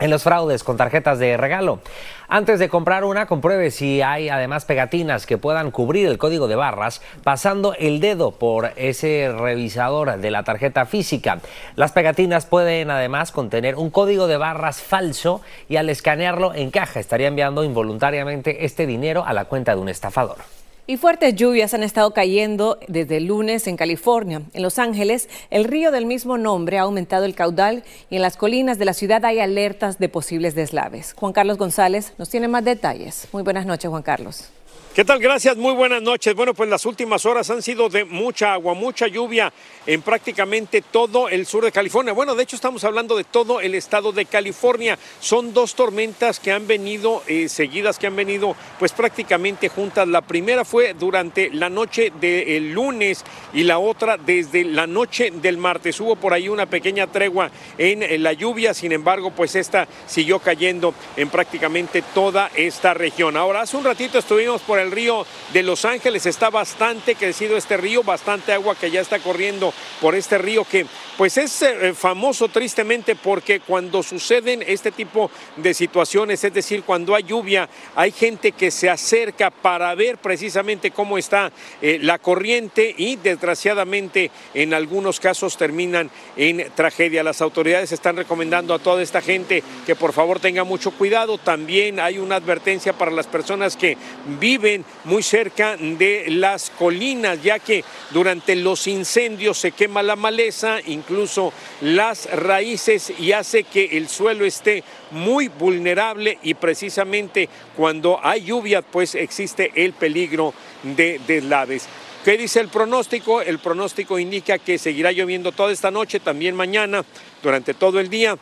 en 0.00 0.10
los 0.10 0.24
fraudes 0.24 0.64
con 0.64 0.76
tarjetas 0.76 1.18
de 1.18 1.36
regalo. 1.36 1.80
Antes 2.28 2.58
de 2.58 2.68
comprar 2.68 3.04
una, 3.04 3.26
compruebe 3.26 3.70
si 3.70 4.02
hay 4.02 4.28
además 4.28 4.64
pegatinas 4.64 5.26
que 5.26 5.38
puedan 5.38 5.70
cubrir 5.70 6.06
el 6.06 6.18
código 6.18 6.48
de 6.48 6.56
barras 6.56 7.00
pasando 7.22 7.74
el 7.78 8.00
dedo 8.00 8.32
por 8.32 8.72
ese 8.76 9.32
revisador 9.32 10.18
de 10.18 10.30
la 10.30 10.42
tarjeta 10.42 10.86
física. 10.86 11.38
Las 11.76 11.92
pegatinas 11.92 12.46
pueden 12.46 12.90
además 12.90 13.30
contener 13.30 13.76
un 13.76 13.90
código 13.90 14.26
de 14.26 14.36
barras 14.36 14.82
falso 14.82 15.42
y 15.68 15.76
al 15.76 15.90
escanearlo 15.90 16.54
en 16.54 16.70
caja 16.70 16.98
estaría 16.98 17.28
enviando 17.28 17.62
involuntariamente 17.62 18.64
este 18.64 18.86
dinero 18.86 19.24
a 19.24 19.32
la 19.32 19.44
cuenta 19.44 19.74
de 19.74 19.80
un 19.80 19.88
estafador. 19.88 20.38
Y 20.86 20.98
fuertes 20.98 21.34
lluvias 21.34 21.72
han 21.72 21.82
estado 21.82 22.12
cayendo 22.12 22.78
desde 22.88 23.16
el 23.16 23.24
lunes 23.24 23.66
en 23.68 23.78
California. 23.78 24.42
En 24.52 24.62
Los 24.62 24.78
Ángeles, 24.78 25.30
el 25.48 25.64
río 25.64 25.90
del 25.90 26.04
mismo 26.04 26.36
nombre 26.36 26.76
ha 26.76 26.82
aumentado 26.82 27.24
el 27.24 27.34
caudal 27.34 27.84
y 28.10 28.16
en 28.16 28.22
las 28.22 28.36
colinas 28.36 28.78
de 28.78 28.84
la 28.84 28.92
ciudad 28.92 29.24
hay 29.24 29.40
alertas 29.40 29.98
de 29.98 30.10
posibles 30.10 30.54
deslaves. 30.54 31.14
Juan 31.14 31.32
Carlos 31.32 31.56
González 31.56 32.12
nos 32.18 32.28
tiene 32.28 32.48
más 32.48 32.66
detalles. 32.66 33.28
Muy 33.32 33.42
buenas 33.42 33.64
noches, 33.64 33.88
Juan 33.88 34.02
Carlos. 34.02 34.50
¿Qué 34.94 35.04
tal? 35.04 35.18
Gracias, 35.18 35.56
muy 35.56 35.72
buenas 35.72 36.00
noches. 36.02 36.36
Bueno, 36.36 36.54
pues 36.54 36.70
las 36.70 36.86
últimas 36.86 37.26
horas 37.26 37.50
han 37.50 37.62
sido 37.62 37.88
de 37.88 38.04
mucha 38.04 38.52
agua, 38.52 38.74
mucha 38.74 39.08
lluvia 39.08 39.52
en 39.86 40.02
prácticamente 40.02 40.82
todo 40.82 41.28
el 41.28 41.46
sur 41.46 41.64
de 41.64 41.72
California. 41.72 42.12
Bueno, 42.12 42.36
de 42.36 42.44
hecho 42.44 42.54
estamos 42.54 42.84
hablando 42.84 43.16
de 43.16 43.24
todo 43.24 43.60
el 43.60 43.74
estado 43.74 44.12
de 44.12 44.24
California. 44.24 44.96
Son 45.18 45.52
dos 45.52 45.74
tormentas 45.74 46.38
que 46.38 46.52
han 46.52 46.68
venido 46.68 47.24
eh, 47.26 47.48
seguidas, 47.48 47.98
que 47.98 48.06
han 48.06 48.14
venido 48.14 48.54
pues 48.78 48.92
prácticamente 48.92 49.68
juntas. 49.68 50.06
La 50.06 50.20
primera 50.20 50.64
fue 50.64 50.94
durante 50.94 51.50
la 51.50 51.68
noche 51.68 52.12
del 52.20 52.72
lunes 52.72 53.24
y 53.52 53.64
la 53.64 53.80
otra 53.80 54.16
desde 54.16 54.62
la 54.62 54.86
noche 54.86 55.32
del 55.32 55.58
martes. 55.58 55.98
Hubo 55.98 56.14
por 56.14 56.32
ahí 56.32 56.48
una 56.48 56.66
pequeña 56.66 57.08
tregua 57.08 57.50
en, 57.78 58.04
en 58.04 58.22
la 58.22 58.32
lluvia, 58.32 58.72
sin 58.72 58.92
embargo, 58.92 59.32
pues 59.32 59.56
esta 59.56 59.88
siguió 60.06 60.38
cayendo 60.38 60.94
en 61.16 61.30
prácticamente 61.30 62.00
toda 62.14 62.48
esta 62.54 62.94
región. 62.94 63.36
Ahora, 63.36 63.62
hace 63.62 63.76
un 63.76 63.82
ratito 63.82 64.20
estuvimos 64.20 64.62
por 64.62 64.83
el 64.83 64.83
río 64.90 65.26
de 65.52 65.62
Los 65.62 65.84
Ángeles. 65.84 66.26
Está 66.26 66.50
bastante 66.50 67.14
crecido 67.14 67.56
este 67.56 67.76
río, 67.76 68.02
bastante 68.02 68.52
agua 68.52 68.74
que 68.74 68.90
ya 68.90 69.00
está 69.00 69.18
corriendo 69.18 69.72
por 70.00 70.14
este 70.14 70.38
río 70.38 70.64
que 70.64 70.86
pues 71.16 71.38
es 71.38 71.62
eh, 71.62 71.94
famoso 71.94 72.48
tristemente 72.48 73.14
porque 73.14 73.60
cuando 73.60 74.02
suceden 74.02 74.64
este 74.66 74.90
tipo 74.90 75.30
de 75.56 75.72
situaciones, 75.72 76.42
es 76.42 76.52
decir, 76.52 76.82
cuando 76.82 77.14
hay 77.14 77.22
lluvia, 77.22 77.68
hay 77.94 78.10
gente 78.10 78.52
que 78.52 78.70
se 78.70 78.90
acerca 78.90 79.50
para 79.50 79.94
ver 79.94 80.18
precisamente 80.18 80.90
cómo 80.90 81.16
está 81.16 81.52
eh, 81.80 81.98
la 82.02 82.18
corriente 82.18 82.94
y 82.96 83.16
desgraciadamente 83.16 84.30
en 84.54 84.74
algunos 84.74 85.20
casos 85.20 85.56
terminan 85.56 86.10
en 86.36 86.70
tragedia. 86.74 87.22
Las 87.22 87.40
autoridades 87.40 87.92
están 87.92 88.16
recomendando 88.16 88.74
a 88.74 88.78
toda 88.78 89.02
esta 89.02 89.20
gente 89.20 89.62
que 89.86 89.94
por 89.94 90.12
favor 90.12 90.40
tenga 90.40 90.64
mucho 90.64 90.90
cuidado. 90.90 91.38
También 91.38 92.00
hay 92.00 92.18
una 92.18 92.36
advertencia 92.36 92.92
para 92.92 93.10
las 93.10 93.26
personas 93.26 93.76
que 93.76 93.96
viven 94.40 94.73
muy 95.04 95.22
cerca 95.22 95.76
de 95.76 96.24
las 96.28 96.70
colinas, 96.70 97.42
ya 97.42 97.58
que 97.58 97.84
durante 98.10 98.56
los 98.56 98.86
incendios 98.86 99.58
se 99.58 99.72
quema 99.72 100.02
la 100.02 100.16
maleza, 100.16 100.78
incluso 100.86 101.52
las 101.80 102.26
raíces 102.30 103.12
y 103.18 103.32
hace 103.32 103.64
que 103.64 103.96
el 103.96 104.08
suelo 104.08 104.44
esté 104.44 104.82
muy 105.10 105.48
vulnerable 105.48 106.38
y 106.42 106.54
precisamente 106.54 107.48
cuando 107.76 108.18
hay 108.22 108.44
lluvia 108.44 108.82
pues 108.82 109.14
existe 109.14 109.72
el 109.74 109.92
peligro 109.92 110.54
de 110.82 111.20
deslaves. 111.26 111.86
¿Qué 112.24 112.38
dice 112.38 112.60
el 112.60 112.68
pronóstico? 112.68 113.42
El 113.42 113.58
pronóstico 113.58 114.18
indica 114.18 114.58
que 114.58 114.78
seguirá 114.78 115.12
lloviendo 115.12 115.52
toda 115.52 115.72
esta 115.72 115.90
noche, 115.90 116.20
también 116.20 116.56
mañana, 116.56 117.04
durante 117.42 117.74
todo 117.74 118.00
el 118.00 118.08
día 118.08 118.38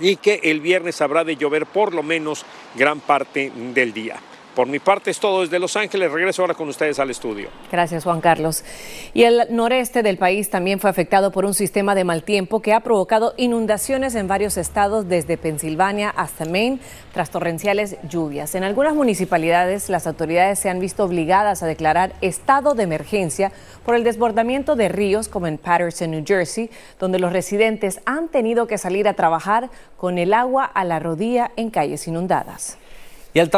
y 0.00 0.16
que 0.16 0.40
el 0.44 0.60
viernes 0.60 1.00
habrá 1.00 1.24
de 1.24 1.36
llover 1.36 1.66
por 1.66 1.94
lo 1.94 2.02
menos 2.02 2.44
gran 2.74 3.00
parte 3.00 3.50
del 3.54 3.92
día. 3.92 4.20
Por 4.58 4.66
mi 4.66 4.80
parte 4.80 5.12
es 5.12 5.20
todo 5.20 5.42
desde 5.42 5.60
Los 5.60 5.76
Ángeles. 5.76 6.10
Regreso 6.10 6.42
ahora 6.42 6.54
con 6.54 6.68
ustedes 6.68 6.98
al 6.98 7.10
estudio. 7.10 7.48
Gracias, 7.70 8.02
Juan 8.02 8.20
Carlos. 8.20 8.64
Y 9.14 9.22
el 9.22 9.46
noreste 9.50 10.02
del 10.02 10.18
país 10.18 10.50
también 10.50 10.80
fue 10.80 10.90
afectado 10.90 11.30
por 11.30 11.44
un 11.44 11.54
sistema 11.54 11.94
de 11.94 12.02
mal 12.02 12.24
tiempo 12.24 12.60
que 12.60 12.74
ha 12.74 12.80
provocado 12.80 13.34
inundaciones 13.36 14.16
en 14.16 14.26
varios 14.26 14.56
estados, 14.56 15.08
desde 15.08 15.36
Pensilvania 15.36 16.10
hasta 16.10 16.44
Maine, 16.44 16.80
tras 17.12 17.30
torrenciales 17.30 17.98
lluvias. 18.08 18.56
En 18.56 18.64
algunas 18.64 18.96
municipalidades, 18.96 19.88
las 19.90 20.08
autoridades 20.08 20.58
se 20.58 20.68
han 20.68 20.80
visto 20.80 21.04
obligadas 21.04 21.62
a 21.62 21.66
declarar 21.66 22.14
estado 22.20 22.74
de 22.74 22.82
emergencia 22.82 23.52
por 23.84 23.94
el 23.94 24.02
desbordamiento 24.02 24.74
de 24.74 24.88
ríos, 24.88 25.28
como 25.28 25.46
en 25.46 25.58
Patterson, 25.58 26.10
New 26.10 26.24
Jersey, 26.26 26.68
donde 26.98 27.20
los 27.20 27.32
residentes 27.32 28.00
han 28.06 28.26
tenido 28.26 28.66
que 28.66 28.76
salir 28.76 29.06
a 29.06 29.14
trabajar 29.14 29.70
con 29.96 30.18
el 30.18 30.34
agua 30.34 30.64
a 30.64 30.82
la 30.82 30.98
rodilla 30.98 31.52
en 31.54 31.70
calles 31.70 32.08
inundadas. 32.08 32.76
Y 33.38 33.40
el, 33.40 33.50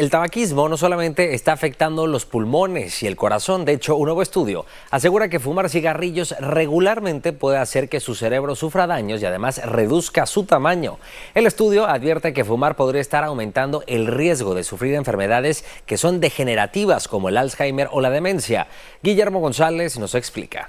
el 0.00 0.10
tabaquismo 0.10 0.68
no 0.68 0.76
solamente 0.76 1.32
está 1.32 1.52
afectando 1.52 2.08
los 2.08 2.26
pulmones 2.26 3.04
y 3.04 3.06
el 3.06 3.14
corazón, 3.14 3.64
de 3.64 3.74
hecho 3.74 3.94
un 3.94 4.06
nuevo 4.06 4.20
estudio 4.20 4.66
asegura 4.90 5.28
que 5.28 5.38
fumar 5.38 5.70
cigarrillos 5.70 6.34
regularmente 6.40 7.32
puede 7.32 7.58
hacer 7.58 7.88
que 7.88 8.00
su 8.00 8.16
cerebro 8.16 8.56
sufra 8.56 8.88
daños 8.88 9.22
y 9.22 9.26
además 9.26 9.64
reduzca 9.64 10.26
su 10.26 10.42
tamaño. 10.42 10.98
El 11.36 11.46
estudio 11.46 11.86
advierte 11.86 12.32
que 12.32 12.44
fumar 12.44 12.74
podría 12.74 13.00
estar 13.00 13.22
aumentando 13.22 13.84
el 13.86 14.08
riesgo 14.08 14.56
de 14.56 14.64
sufrir 14.64 14.94
enfermedades 14.94 15.64
que 15.86 15.98
son 15.98 16.18
degenerativas 16.18 17.06
como 17.06 17.28
el 17.28 17.36
Alzheimer 17.36 17.88
o 17.92 18.00
la 18.00 18.10
demencia. 18.10 18.66
Guillermo 19.04 19.38
González 19.38 20.00
nos 20.00 20.16
explica. 20.16 20.68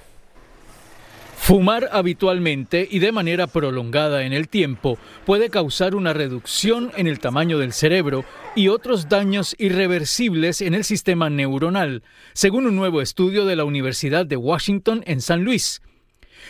Fumar 1.50 1.90
habitualmente 1.92 2.88
y 2.92 3.00
de 3.00 3.12
manera 3.12 3.48
prolongada 3.48 4.24
en 4.24 4.34
el 4.34 4.50
tiempo 4.50 5.00
puede 5.26 5.50
causar 5.50 5.96
una 5.96 6.14
reducción 6.14 6.92
en 6.96 7.08
el 7.08 7.20
tamaño 7.20 7.58
del 7.58 7.74
cerebro 7.74 8.24
y 8.56 8.68
otros 8.68 9.10
daños 9.10 9.56
irreversibles 9.58 10.62
en 10.62 10.76
el 10.76 10.84
sistema 10.84 11.32
neuronal, 11.32 12.04
según 12.34 12.68
un 12.68 12.76
nuevo 12.76 13.02
estudio 13.02 13.46
de 13.48 13.56
la 13.56 13.64
Universidad 13.64 14.28
de 14.28 14.38
Washington 14.38 15.02
en 15.08 15.22
San 15.22 15.44
Luis. 15.44 15.82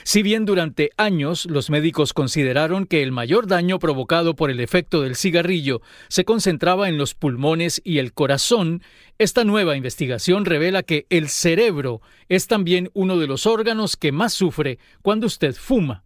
Si 0.03 0.24
bien 0.24 0.46
durante 0.46 0.91
años 0.98 1.46
los 1.46 1.69
médicos 1.69 2.13
consideraron 2.13 2.86
que 2.86 3.03
el 3.03 3.12
mayor 3.12 3.48
daño 3.48 3.79
provocado 3.79 4.36
por 4.36 4.50
el 4.50 4.60
efecto 4.60 5.01
del 5.01 5.15
cigarrillo 5.15 5.81
se 6.08 6.25
concentraba 6.25 6.89
en 6.89 6.98
los 6.98 7.15
pulmones 7.15 7.81
y 7.84 8.00
el 8.00 8.13
corazón, 8.13 8.81
esta 9.17 9.43
nueva 9.43 9.75
investigación 9.75 10.46
revela 10.46 10.84
que 10.84 11.05
el 11.10 11.29
cerebro 11.29 12.01
es 12.27 12.48
también 12.48 12.89
uno 12.93 13.17
de 13.17 13.27
los 13.27 13.46
órganos 13.46 13.98
que 13.98 14.12
más 14.12 14.34
sufre 14.34 14.79
cuando 15.01 15.27
usted 15.27 15.55
fuma. 15.55 16.03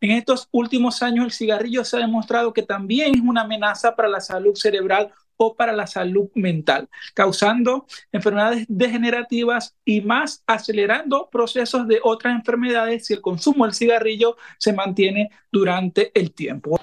En 0.00 0.10
estos 0.10 0.48
últimos 0.52 1.02
años 1.02 1.24
el 1.24 1.32
cigarrillo 1.32 1.84
se 1.84 1.96
ha 1.96 2.00
demostrado 2.00 2.52
que 2.52 2.62
también 2.62 3.14
es 3.14 3.20
una 3.22 3.42
amenaza 3.42 3.96
para 3.96 4.08
la 4.08 4.20
salud 4.20 4.54
cerebral 4.54 5.12
o 5.36 5.56
para 5.56 5.72
la 5.72 5.86
salud 5.86 6.28
mental, 6.34 6.88
causando 7.14 7.86
enfermedades 8.12 8.66
degenerativas 8.68 9.74
y 9.84 10.00
más 10.00 10.42
acelerando 10.46 11.28
procesos 11.30 11.86
de 11.88 12.00
otras 12.02 12.34
enfermedades 12.34 13.06
si 13.06 13.14
el 13.14 13.20
consumo 13.20 13.64
del 13.64 13.74
cigarrillo 13.74 14.36
se 14.58 14.72
mantiene 14.72 15.30
durante 15.50 16.10
el 16.18 16.32
tiempo. 16.32 16.78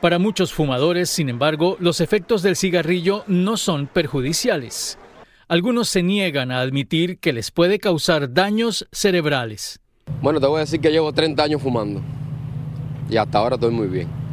Para 0.00 0.18
muchos 0.18 0.52
fumadores, 0.52 1.08
sin 1.08 1.30
embargo, 1.30 1.76
los 1.80 2.00
efectos 2.00 2.42
del 2.42 2.56
cigarrillo 2.56 3.24
no 3.26 3.56
son 3.56 3.86
perjudiciales. 3.86 4.98
Algunos 5.48 5.88
se 5.88 6.02
niegan 6.02 6.50
a 6.50 6.60
admitir 6.60 7.18
que 7.18 7.32
les 7.32 7.50
puede 7.50 7.78
causar 7.78 8.32
daños 8.32 8.86
cerebrales. 8.92 9.80
Bueno, 10.20 10.40
te 10.40 10.46
voy 10.46 10.58
a 10.58 10.60
decir 10.60 10.80
que 10.80 10.90
llevo 10.90 11.12
30 11.12 11.42
años 11.42 11.62
fumando 11.62 12.02
y 13.08 13.16
hasta 13.16 13.38
ahora 13.38 13.56
estoy 13.56 13.70
muy 13.70 13.88
bien. 13.88 14.23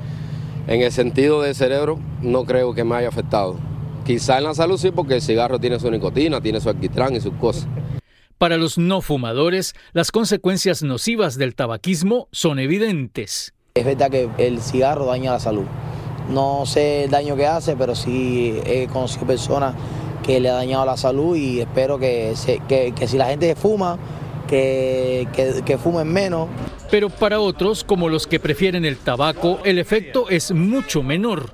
En 0.67 0.81
el 0.81 0.91
sentido 0.91 1.41
del 1.41 1.55
cerebro, 1.55 1.99
no 2.21 2.45
creo 2.45 2.73
que 2.73 2.83
me 2.83 2.95
haya 2.95 3.07
afectado. 3.07 3.57
Quizá 4.05 4.37
en 4.37 4.45
la 4.45 4.53
salud 4.53 4.77
sí, 4.77 4.91
porque 4.91 5.15
el 5.15 5.21
cigarro 5.21 5.59
tiene 5.59 5.79
su 5.79 5.89
nicotina, 5.89 6.41
tiene 6.41 6.61
su 6.61 6.69
alquitrán 6.69 7.15
y 7.15 7.21
sus 7.21 7.33
cosas. 7.33 7.67
Para 8.37 8.57
los 8.57 8.77
no 8.77 9.01
fumadores, 9.01 9.75
las 9.93 10.11
consecuencias 10.11 10.81
nocivas 10.81 11.37
del 11.37 11.55
tabaquismo 11.55 12.27
son 12.31 12.59
evidentes. 12.59 13.53
Es 13.75 13.85
verdad 13.85 14.09
que 14.09 14.29
el 14.37 14.61
cigarro 14.61 15.05
daña 15.05 15.31
la 15.31 15.39
salud. 15.39 15.65
No 16.29 16.65
sé 16.65 17.05
el 17.05 17.11
daño 17.11 17.35
que 17.35 17.45
hace, 17.45 17.75
pero 17.75 17.95
sí 17.95 18.59
he 18.65 18.87
conocido 18.87 19.27
personas 19.27 19.75
que 20.23 20.39
le 20.39 20.49
ha 20.49 20.53
dañado 20.53 20.85
la 20.85 20.97
salud 20.97 21.35
y 21.35 21.61
espero 21.61 21.99
que, 21.99 22.33
que, 22.67 23.07
si 23.07 23.17
la 23.17 23.27
gente 23.27 23.55
fuma, 23.55 23.97
que, 24.47 25.27
que 25.65 25.77
fumen 25.77 26.07
menos. 26.07 26.47
Pero 26.91 27.09
para 27.09 27.39
otros, 27.39 27.85
como 27.85 28.09
los 28.09 28.27
que 28.27 28.39
prefieren 28.39 28.83
el 28.83 28.97
tabaco, 28.97 29.59
el 29.63 29.79
efecto 29.79 30.29
es 30.29 30.51
mucho 30.51 31.01
menor. 31.01 31.53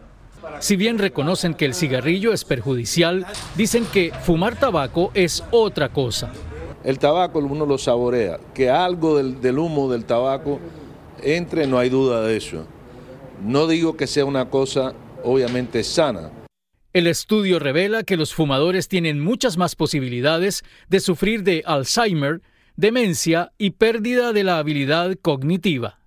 Si 0.59 0.75
bien 0.75 0.97
reconocen 0.97 1.53
que 1.53 1.65
el 1.65 1.75
cigarrillo 1.75 2.33
es 2.33 2.43
perjudicial, 2.43 3.25
dicen 3.55 3.85
que 3.85 4.11
fumar 4.23 4.59
tabaco 4.59 5.11
es 5.13 5.43
otra 5.51 5.89
cosa. 5.89 6.33
El 6.83 6.97
tabaco 6.97 7.37
uno 7.37 7.67
lo 7.67 7.77
saborea, 7.77 8.39
que 8.55 8.71
algo 8.71 9.17
del, 9.17 9.39
del 9.39 9.59
humo 9.59 9.91
del 9.91 10.05
tabaco 10.05 10.59
entre, 11.21 11.67
no 11.67 11.77
hay 11.77 11.89
duda 11.89 12.21
de 12.21 12.37
eso. 12.37 12.65
No 13.45 13.67
digo 13.67 13.95
que 13.95 14.07
sea 14.07 14.25
una 14.25 14.49
cosa 14.49 14.93
obviamente 15.23 15.83
sana, 15.83 16.31
el 16.97 17.05
estudio 17.05 17.59
revela 17.59 18.01
que 18.01 18.17
los 18.17 18.33
fumadores 18.33 18.87
tienen 18.87 19.19
muchas 19.19 19.55
más 19.55 19.75
posibilidades 19.75 20.63
de 20.87 20.99
sufrir 20.99 21.43
de 21.43 21.61
Alzheimer, 21.63 22.41
demencia 22.77 23.53
y 23.57 23.71
pérdida 23.71 24.33
de 24.33 24.43
la 24.43 24.59
habilidad 24.59 25.17
cognitiva. 25.19 25.97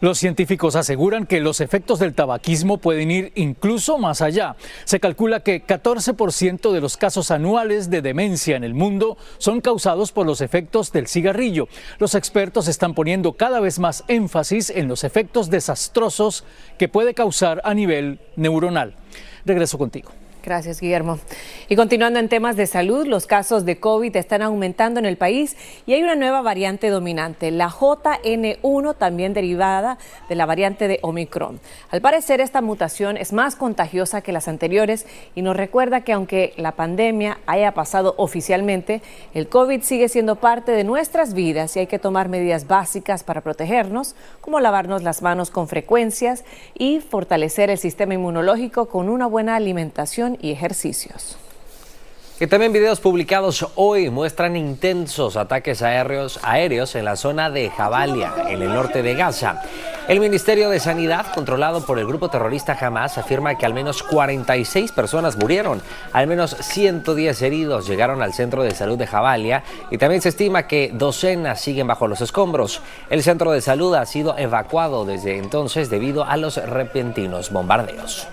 Los 0.00 0.18
científicos 0.18 0.76
aseguran 0.76 1.24
que 1.24 1.40
los 1.40 1.62
efectos 1.62 1.98
del 1.98 2.12
tabaquismo 2.12 2.76
pueden 2.76 3.10
ir 3.10 3.32
incluso 3.36 3.96
más 3.96 4.20
allá. 4.20 4.54
Se 4.84 5.00
calcula 5.00 5.40
que 5.40 5.64
14% 5.66 6.72
de 6.72 6.80
los 6.82 6.98
casos 6.98 7.30
anuales 7.30 7.88
de 7.88 8.02
demencia 8.02 8.54
en 8.54 8.64
el 8.64 8.74
mundo 8.74 9.16
son 9.38 9.62
causados 9.62 10.12
por 10.12 10.26
los 10.26 10.42
efectos 10.42 10.92
del 10.92 11.06
cigarrillo. 11.06 11.68
Los 11.98 12.14
expertos 12.14 12.68
están 12.68 12.92
poniendo 12.92 13.32
cada 13.32 13.60
vez 13.60 13.78
más 13.78 14.04
énfasis 14.06 14.68
en 14.68 14.88
los 14.88 15.04
efectos 15.04 15.48
desastrosos 15.48 16.44
que 16.78 16.88
puede 16.88 17.14
causar 17.14 17.62
a 17.64 17.72
nivel 17.72 18.20
neuronal. 18.36 18.94
Regreso 19.46 19.78
contigo. 19.78 20.10
Gracias, 20.44 20.78
Guillermo. 20.78 21.18
Y 21.70 21.76
continuando 21.76 22.18
en 22.18 22.28
temas 22.28 22.54
de 22.54 22.66
salud, 22.66 23.06
los 23.06 23.26
casos 23.26 23.64
de 23.64 23.80
COVID 23.80 24.14
están 24.14 24.42
aumentando 24.42 25.00
en 25.00 25.06
el 25.06 25.16
país 25.16 25.56
y 25.86 25.94
hay 25.94 26.02
una 26.02 26.16
nueva 26.16 26.42
variante 26.42 26.90
dominante, 26.90 27.50
la 27.50 27.70
JN1, 27.70 28.94
también 28.98 29.32
derivada 29.32 29.96
de 30.28 30.34
la 30.34 30.44
variante 30.44 30.86
de 30.86 30.98
Omicron. 31.00 31.60
Al 31.90 32.02
parecer, 32.02 32.42
esta 32.42 32.60
mutación 32.60 33.16
es 33.16 33.32
más 33.32 33.56
contagiosa 33.56 34.20
que 34.20 34.32
las 34.32 34.46
anteriores 34.46 35.06
y 35.34 35.40
nos 35.40 35.56
recuerda 35.56 36.02
que 36.02 36.12
aunque 36.12 36.52
la 36.58 36.72
pandemia 36.72 37.38
haya 37.46 37.72
pasado 37.72 38.14
oficialmente, 38.18 39.00
el 39.32 39.48
COVID 39.48 39.80
sigue 39.80 40.10
siendo 40.10 40.36
parte 40.36 40.72
de 40.72 40.84
nuestras 40.84 41.32
vidas 41.32 41.74
y 41.74 41.78
hay 41.78 41.86
que 41.86 41.98
tomar 41.98 42.28
medidas 42.28 42.66
básicas 42.66 43.24
para 43.24 43.40
protegernos, 43.40 44.14
como 44.42 44.60
lavarnos 44.60 45.02
las 45.02 45.22
manos 45.22 45.50
con 45.50 45.68
frecuencias 45.68 46.44
y 46.74 47.00
fortalecer 47.00 47.70
el 47.70 47.78
sistema 47.78 48.12
inmunológico 48.12 48.90
con 48.90 49.08
una 49.08 49.26
buena 49.26 49.56
alimentación 49.56 50.33
y 50.40 50.52
ejercicios. 50.52 51.36
Y 52.40 52.48
también 52.48 52.72
videos 52.72 52.98
publicados 52.98 53.64
hoy 53.76 54.10
muestran 54.10 54.56
intensos 54.56 55.36
ataques 55.36 55.82
aéreos, 55.82 56.40
aéreos 56.42 56.96
en 56.96 57.04
la 57.04 57.14
zona 57.14 57.48
de 57.48 57.70
Jabalia, 57.70 58.34
en 58.48 58.60
el 58.60 58.74
norte 58.74 59.04
de 59.04 59.14
Gaza. 59.14 59.62
El 60.08 60.18
Ministerio 60.18 60.68
de 60.68 60.80
Sanidad, 60.80 61.32
controlado 61.32 61.86
por 61.86 62.00
el 62.00 62.06
grupo 62.08 62.30
terrorista 62.30 62.76
Hamas, 62.78 63.18
afirma 63.18 63.56
que 63.56 63.66
al 63.66 63.72
menos 63.72 64.02
46 64.02 64.90
personas 64.90 65.36
murieron, 65.36 65.80
al 66.12 66.26
menos 66.26 66.56
110 66.60 67.40
heridos 67.40 67.86
llegaron 67.86 68.20
al 68.20 68.34
centro 68.34 68.64
de 68.64 68.72
salud 68.72 68.98
de 68.98 69.06
Jabalia 69.06 69.62
y 69.92 69.98
también 69.98 70.20
se 70.20 70.30
estima 70.30 70.66
que 70.66 70.90
docenas 70.92 71.60
siguen 71.60 71.86
bajo 71.86 72.08
los 72.08 72.20
escombros. 72.20 72.82
El 73.10 73.22
centro 73.22 73.52
de 73.52 73.60
salud 73.60 73.94
ha 73.94 74.04
sido 74.06 74.36
evacuado 74.36 75.04
desde 75.04 75.38
entonces 75.38 75.88
debido 75.88 76.24
a 76.24 76.36
los 76.36 76.56
repentinos 76.56 77.52
bombardeos. 77.52 78.26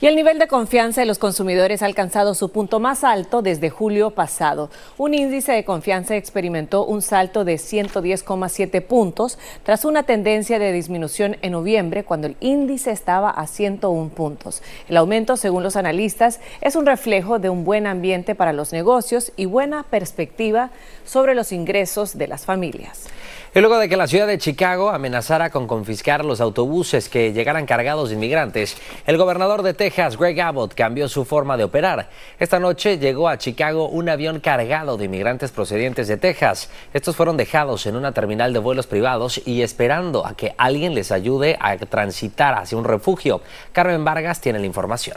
Y 0.00 0.06
el 0.06 0.14
nivel 0.14 0.38
de 0.38 0.46
confianza 0.46 1.00
de 1.00 1.08
los 1.08 1.18
consumidores 1.18 1.82
ha 1.82 1.86
alcanzado 1.86 2.34
su 2.34 2.52
punto 2.52 2.78
más 2.78 3.02
alto 3.02 3.42
desde 3.42 3.68
julio 3.68 4.10
pasado. 4.10 4.70
Un 4.96 5.12
índice 5.12 5.50
de 5.50 5.64
confianza 5.64 6.14
experimentó 6.14 6.84
un 6.84 7.02
salto 7.02 7.44
de 7.44 7.56
110,7 7.56 8.80
puntos 8.80 9.40
tras 9.64 9.84
una 9.84 10.04
tendencia 10.04 10.60
de 10.60 10.70
disminución 10.70 11.36
en 11.42 11.50
noviembre 11.50 12.04
cuando 12.04 12.28
el 12.28 12.36
índice 12.38 12.92
estaba 12.92 13.30
a 13.30 13.48
101 13.48 14.10
puntos. 14.10 14.62
El 14.88 14.98
aumento, 14.98 15.36
según 15.36 15.64
los 15.64 15.74
analistas, 15.74 16.38
es 16.60 16.76
un 16.76 16.86
reflejo 16.86 17.40
de 17.40 17.50
un 17.50 17.64
buen 17.64 17.88
ambiente 17.88 18.36
para 18.36 18.52
los 18.52 18.72
negocios 18.72 19.32
y 19.36 19.46
buena 19.46 19.82
perspectiva 19.82 20.70
sobre 21.04 21.34
los 21.34 21.50
ingresos 21.50 22.16
de 22.16 22.28
las 22.28 22.44
familias. 22.44 23.08
Y 23.54 23.60
luego 23.60 23.78
de 23.78 23.88
que 23.88 23.96
la 23.96 24.06
ciudad 24.06 24.26
de 24.26 24.36
Chicago 24.36 24.90
amenazara 24.90 25.48
con 25.48 25.66
confiscar 25.66 26.22
los 26.22 26.40
autobuses 26.42 27.08
que 27.08 27.32
llegaran 27.32 27.64
cargados 27.64 28.10
de 28.10 28.14
inmigrantes, 28.14 28.76
el 29.06 29.16
gobernador 29.16 29.62
de 29.62 29.72
Texas, 29.72 30.18
Greg 30.18 30.38
Abbott, 30.40 30.74
cambió 30.74 31.08
su 31.08 31.24
forma 31.24 31.56
de 31.56 31.64
operar. 31.64 32.10
Esta 32.38 32.60
noche 32.60 32.98
llegó 32.98 33.26
a 33.26 33.38
Chicago 33.38 33.88
un 33.88 34.10
avión 34.10 34.40
cargado 34.40 34.98
de 34.98 35.06
inmigrantes 35.06 35.50
procedentes 35.50 36.08
de 36.08 36.18
Texas. 36.18 36.68
Estos 36.92 37.16
fueron 37.16 37.38
dejados 37.38 37.86
en 37.86 37.96
una 37.96 38.12
terminal 38.12 38.52
de 38.52 38.58
vuelos 38.58 38.86
privados 38.86 39.40
y 39.46 39.62
esperando 39.62 40.26
a 40.26 40.36
que 40.36 40.54
alguien 40.58 40.94
les 40.94 41.10
ayude 41.10 41.56
a 41.58 41.76
transitar 41.78 42.54
hacia 42.54 42.76
un 42.76 42.84
refugio. 42.84 43.40
Carmen 43.72 44.04
Vargas 44.04 44.42
tiene 44.42 44.58
la 44.58 44.66
información. 44.66 45.16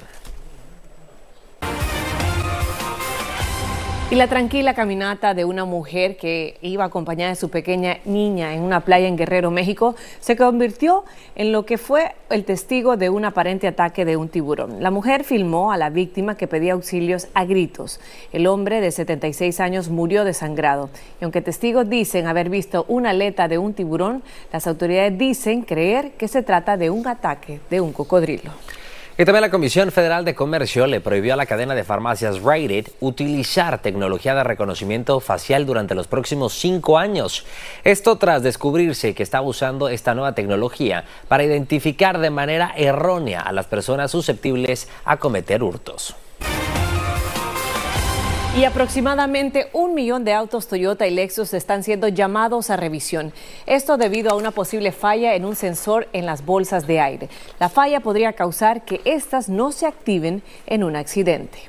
Y 4.12 4.16
la 4.16 4.28
tranquila 4.28 4.74
caminata 4.74 5.34
de 5.34 5.46
una 5.46 5.64
mujer 5.64 6.18
que 6.18 6.58
iba 6.62 6.84
acompañada 6.84 7.30
de 7.30 7.38
su 7.38 7.50
pequeña 7.50 8.00
niña 8.04 8.54
en 8.54 8.62
una 8.62 8.82
playa 8.82 9.08
en 9.08 9.16
Guerrero, 9.16 9.52
México, 9.52 9.96
se 10.20 10.36
convirtió 10.36 11.06
en 11.36 11.54
lo 11.54 11.66
que 11.66 11.78
fue 11.78 12.14
el 12.30 12.44
testigo 12.44 12.98
de 12.98 13.10
un 13.10 13.24
aparente 13.24 13.70
ataque 13.70 14.04
de 14.04 14.18
un 14.18 14.28
tiburón. 14.28 14.84
La 14.84 14.92
mujer 14.92 15.24
filmó 15.24 15.72
a 15.72 15.78
la 15.78 15.90
víctima 15.90 16.36
que 16.36 16.50
pedía 16.50 16.74
auxilios 16.74 17.30
a 17.34 17.46
gritos. 17.46 18.02
El 18.34 18.48
hombre 18.48 18.82
de 18.82 18.92
76 18.92 19.62
años 19.62 19.88
murió 19.88 20.26
desangrado. 20.26 20.90
Y 21.22 21.24
aunque 21.24 21.42
testigos 21.42 21.90
dicen 21.90 22.28
haber 22.28 22.50
visto 22.50 22.84
una 22.90 23.12
aleta 23.12 23.48
de 23.48 23.60
un 23.60 23.74
tiburón, 23.74 24.24
las 24.52 24.68
autoridades 24.68 25.18
dicen 25.18 25.62
creer 25.62 26.12
que 26.18 26.28
se 26.28 26.44
trata 26.44 26.76
de 26.76 26.90
un 26.90 27.08
ataque 27.08 27.62
de 27.70 27.80
un 27.80 27.94
cocodrilo. 27.94 28.52
Y 29.18 29.26
también 29.26 29.42
la 29.42 29.52
Comisión 29.52 29.92
Federal 29.92 30.24
de 30.24 30.34
Comercio 30.34 30.88
le 30.88 31.02
prohibió 31.02 31.34
a 31.34 31.38
la 31.38 31.46
cadena 31.46 31.76
de 31.76 31.84
farmacias 31.84 32.42
Rite 32.42 32.94
utilizar 33.02 33.82
tecnología 33.82 34.34
de 34.34 34.44
reconocimiento 34.44 35.20
facial 35.20 35.66
durante 35.66 35.96
los 35.96 36.08
próximos 36.08 36.54
cinco 36.54 36.98
años. 36.98 37.46
Esto 37.84 38.16
tras 38.16 38.42
descubrirse 38.42 39.14
que 39.14 39.24
está 39.24 39.42
usando 39.42 39.90
esta 39.90 40.16
nueva 40.16 40.34
tecnología 40.34 41.04
para 41.28 41.44
identificar 41.44 42.20
de 42.20 42.30
manera 42.30 42.74
errónea 42.78 43.42
a 43.42 43.52
las 43.52 43.68
personas 43.68 44.12
susceptibles 44.12 44.88
a 45.04 45.18
cometer 45.18 45.62
hurtos. 45.62 46.16
Y 48.54 48.66
aproximadamente 48.66 49.70
un 49.72 49.94
millón 49.94 50.26
de 50.26 50.34
autos 50.34 50.68
Toyota 50.68 51.08
y 51.08 51.12
Lexus 51.12 51.54
están 51.54 51.84
siendo 51.84 52.10
llamados 52.10 52.70
a 52.70 52.76
revisión. 52.76 53.32
Esto 53.66 53.96
debido 53.96 54.30
a 54.30 54.36
una 54.36 54.52
posible 54.52 54.92
falla 54.92 55.36
en 55.36 55.46
un 55.46 55.56
sensor 55.56 56.10
en 56.12 56.26
las 56.26 56.46
bolsas 56.46 56.86
de 56.86 57.00
aire. 57.00 57.30
La 57.62 57.70
falla 57.70 58.02
podría 58.02 58.34
causar 58.34 58.84
que 58.84 59.00
éstas 59.06 59.48
no 59.48 59.72
se 59.72 59.88
activen 59.88 60.44
en 60.68 60.84
un 60.84 60.98
accidente. 60.98 61.60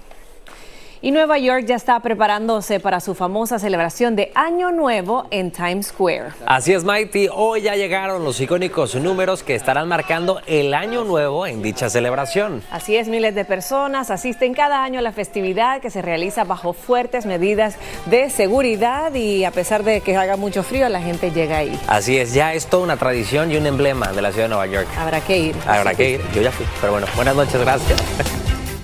Y 1.05 1.11
Nueva 1.11 1.37
York 1.37 1.65
ya 1.67 1.75
está 1.75 1.99
preparándose 1.99 2.79
para 2.79 3.01
su 3.01 3.17
famosa 3.17 3.59
celebración 3.59 4.15
de 4.15 4.31
Año 4.37 4.71
Nuevo 4.71 5.27
en 5.33 5.51
Times 5.51 5.89
Square. 5.89 6.29
Así 6.47 6.73
es, 6.73 6.85
Mighty. 6.85 7.27
Hoy 7.35 7.63
ya 7.63 7.75
llegaron 7.75 8.23
los 8.23 8.41
icónicos 8.41 8.95
números 8.95 9.43
que 9.43 9.57
estarán 9.57 9.89
marcando 9.89 10.41
el 10.47 10.73
Año 10.75 11.03
Nuevo 11.03 11.45
en 11.45 11.61
dicha 11.61 11.91
celebración. 11.91 12.63
Así 12.71 12.95
es, 12.95 13.09
miles 13.09 13.35
de 13.35 13.45
personas 13.45 14.13
asisten 14.13 14.55
cada 14.55 14.85
año 14.85 15.01
a 15.01 15.03
la 15.03 15.11
festividad 15.11 15.81
que 15.81 15.91
se 15.91 16.03
realiza 16.03 16.45
bajo 16.45 16.73
fuertes 16.73 17.27
medidas 17.27 17.75
de 18.07 18.31
seguridad 18.31 19.13
y 19.13 19.45
a 19.45 19.51
pesar 19.51 19.83
de 19.83 20.03
que 20.03 20.17
haga 20.17 20.37
mucho 20.37 20.63
frío, 20.63 20.89
la 20.89 21.03
gente 21.03 21.33
llega 21.33 21.57
ahí. 21.57 21.77
Así 21.89 22.17
es, 22.17 22.33
ya 22.33 22.55
es 22.55 22.69
toda 22.69 22.85
una 22.85 22.97
tradición 22.97 23.51
y 23.51 23.57
un 23.57 23.67
emblema 23.67 24.13
de 24.13 24.23
la 24.23 24.31
ciudad 24.31 24.45
de 24.45 24.55
Nueva 24.55 24.67
York. 24.69 24.87
Habrá 24.97 25.21
que 25.21 25.37
ir. 25.37 25.57
Habrá 25.67 25.95
que 25.97 26.11
ir. 26.11 26.21
Yo 26.33 26.43
ya 26.43 26.53
fui. 26.53 26.65
Pero 26.81 26.93
bueno, 26.93 27.09
buenas 27.17 27.35
noches, 27.35 27.61
gracias. 27.61 28.01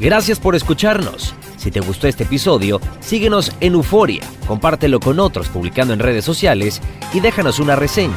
Gracias 0.00 0.40
por 0.40 0.56
escucharnos. 0.56 1.32
Si 1.58 1.72
te 1.72 1.80
gustó 1.80 2.06
este 2.06 2.22
episodio, 2.22 2.80
síguenos 3.00 3.52
en 3.60 3.74
Euforia, 3.74 4.22
compártelo 4.46 5.00
con 5.00 5.18
otros 5.18 5.48
publicando 5.48 5.92
en 5.92 5.98
redes 5.98 6.24
sociales 6.24 6.80
y 7.12 7.20
déjanos 7.20 7.58
una 7.58 7.74
reseña. 7.74 8.14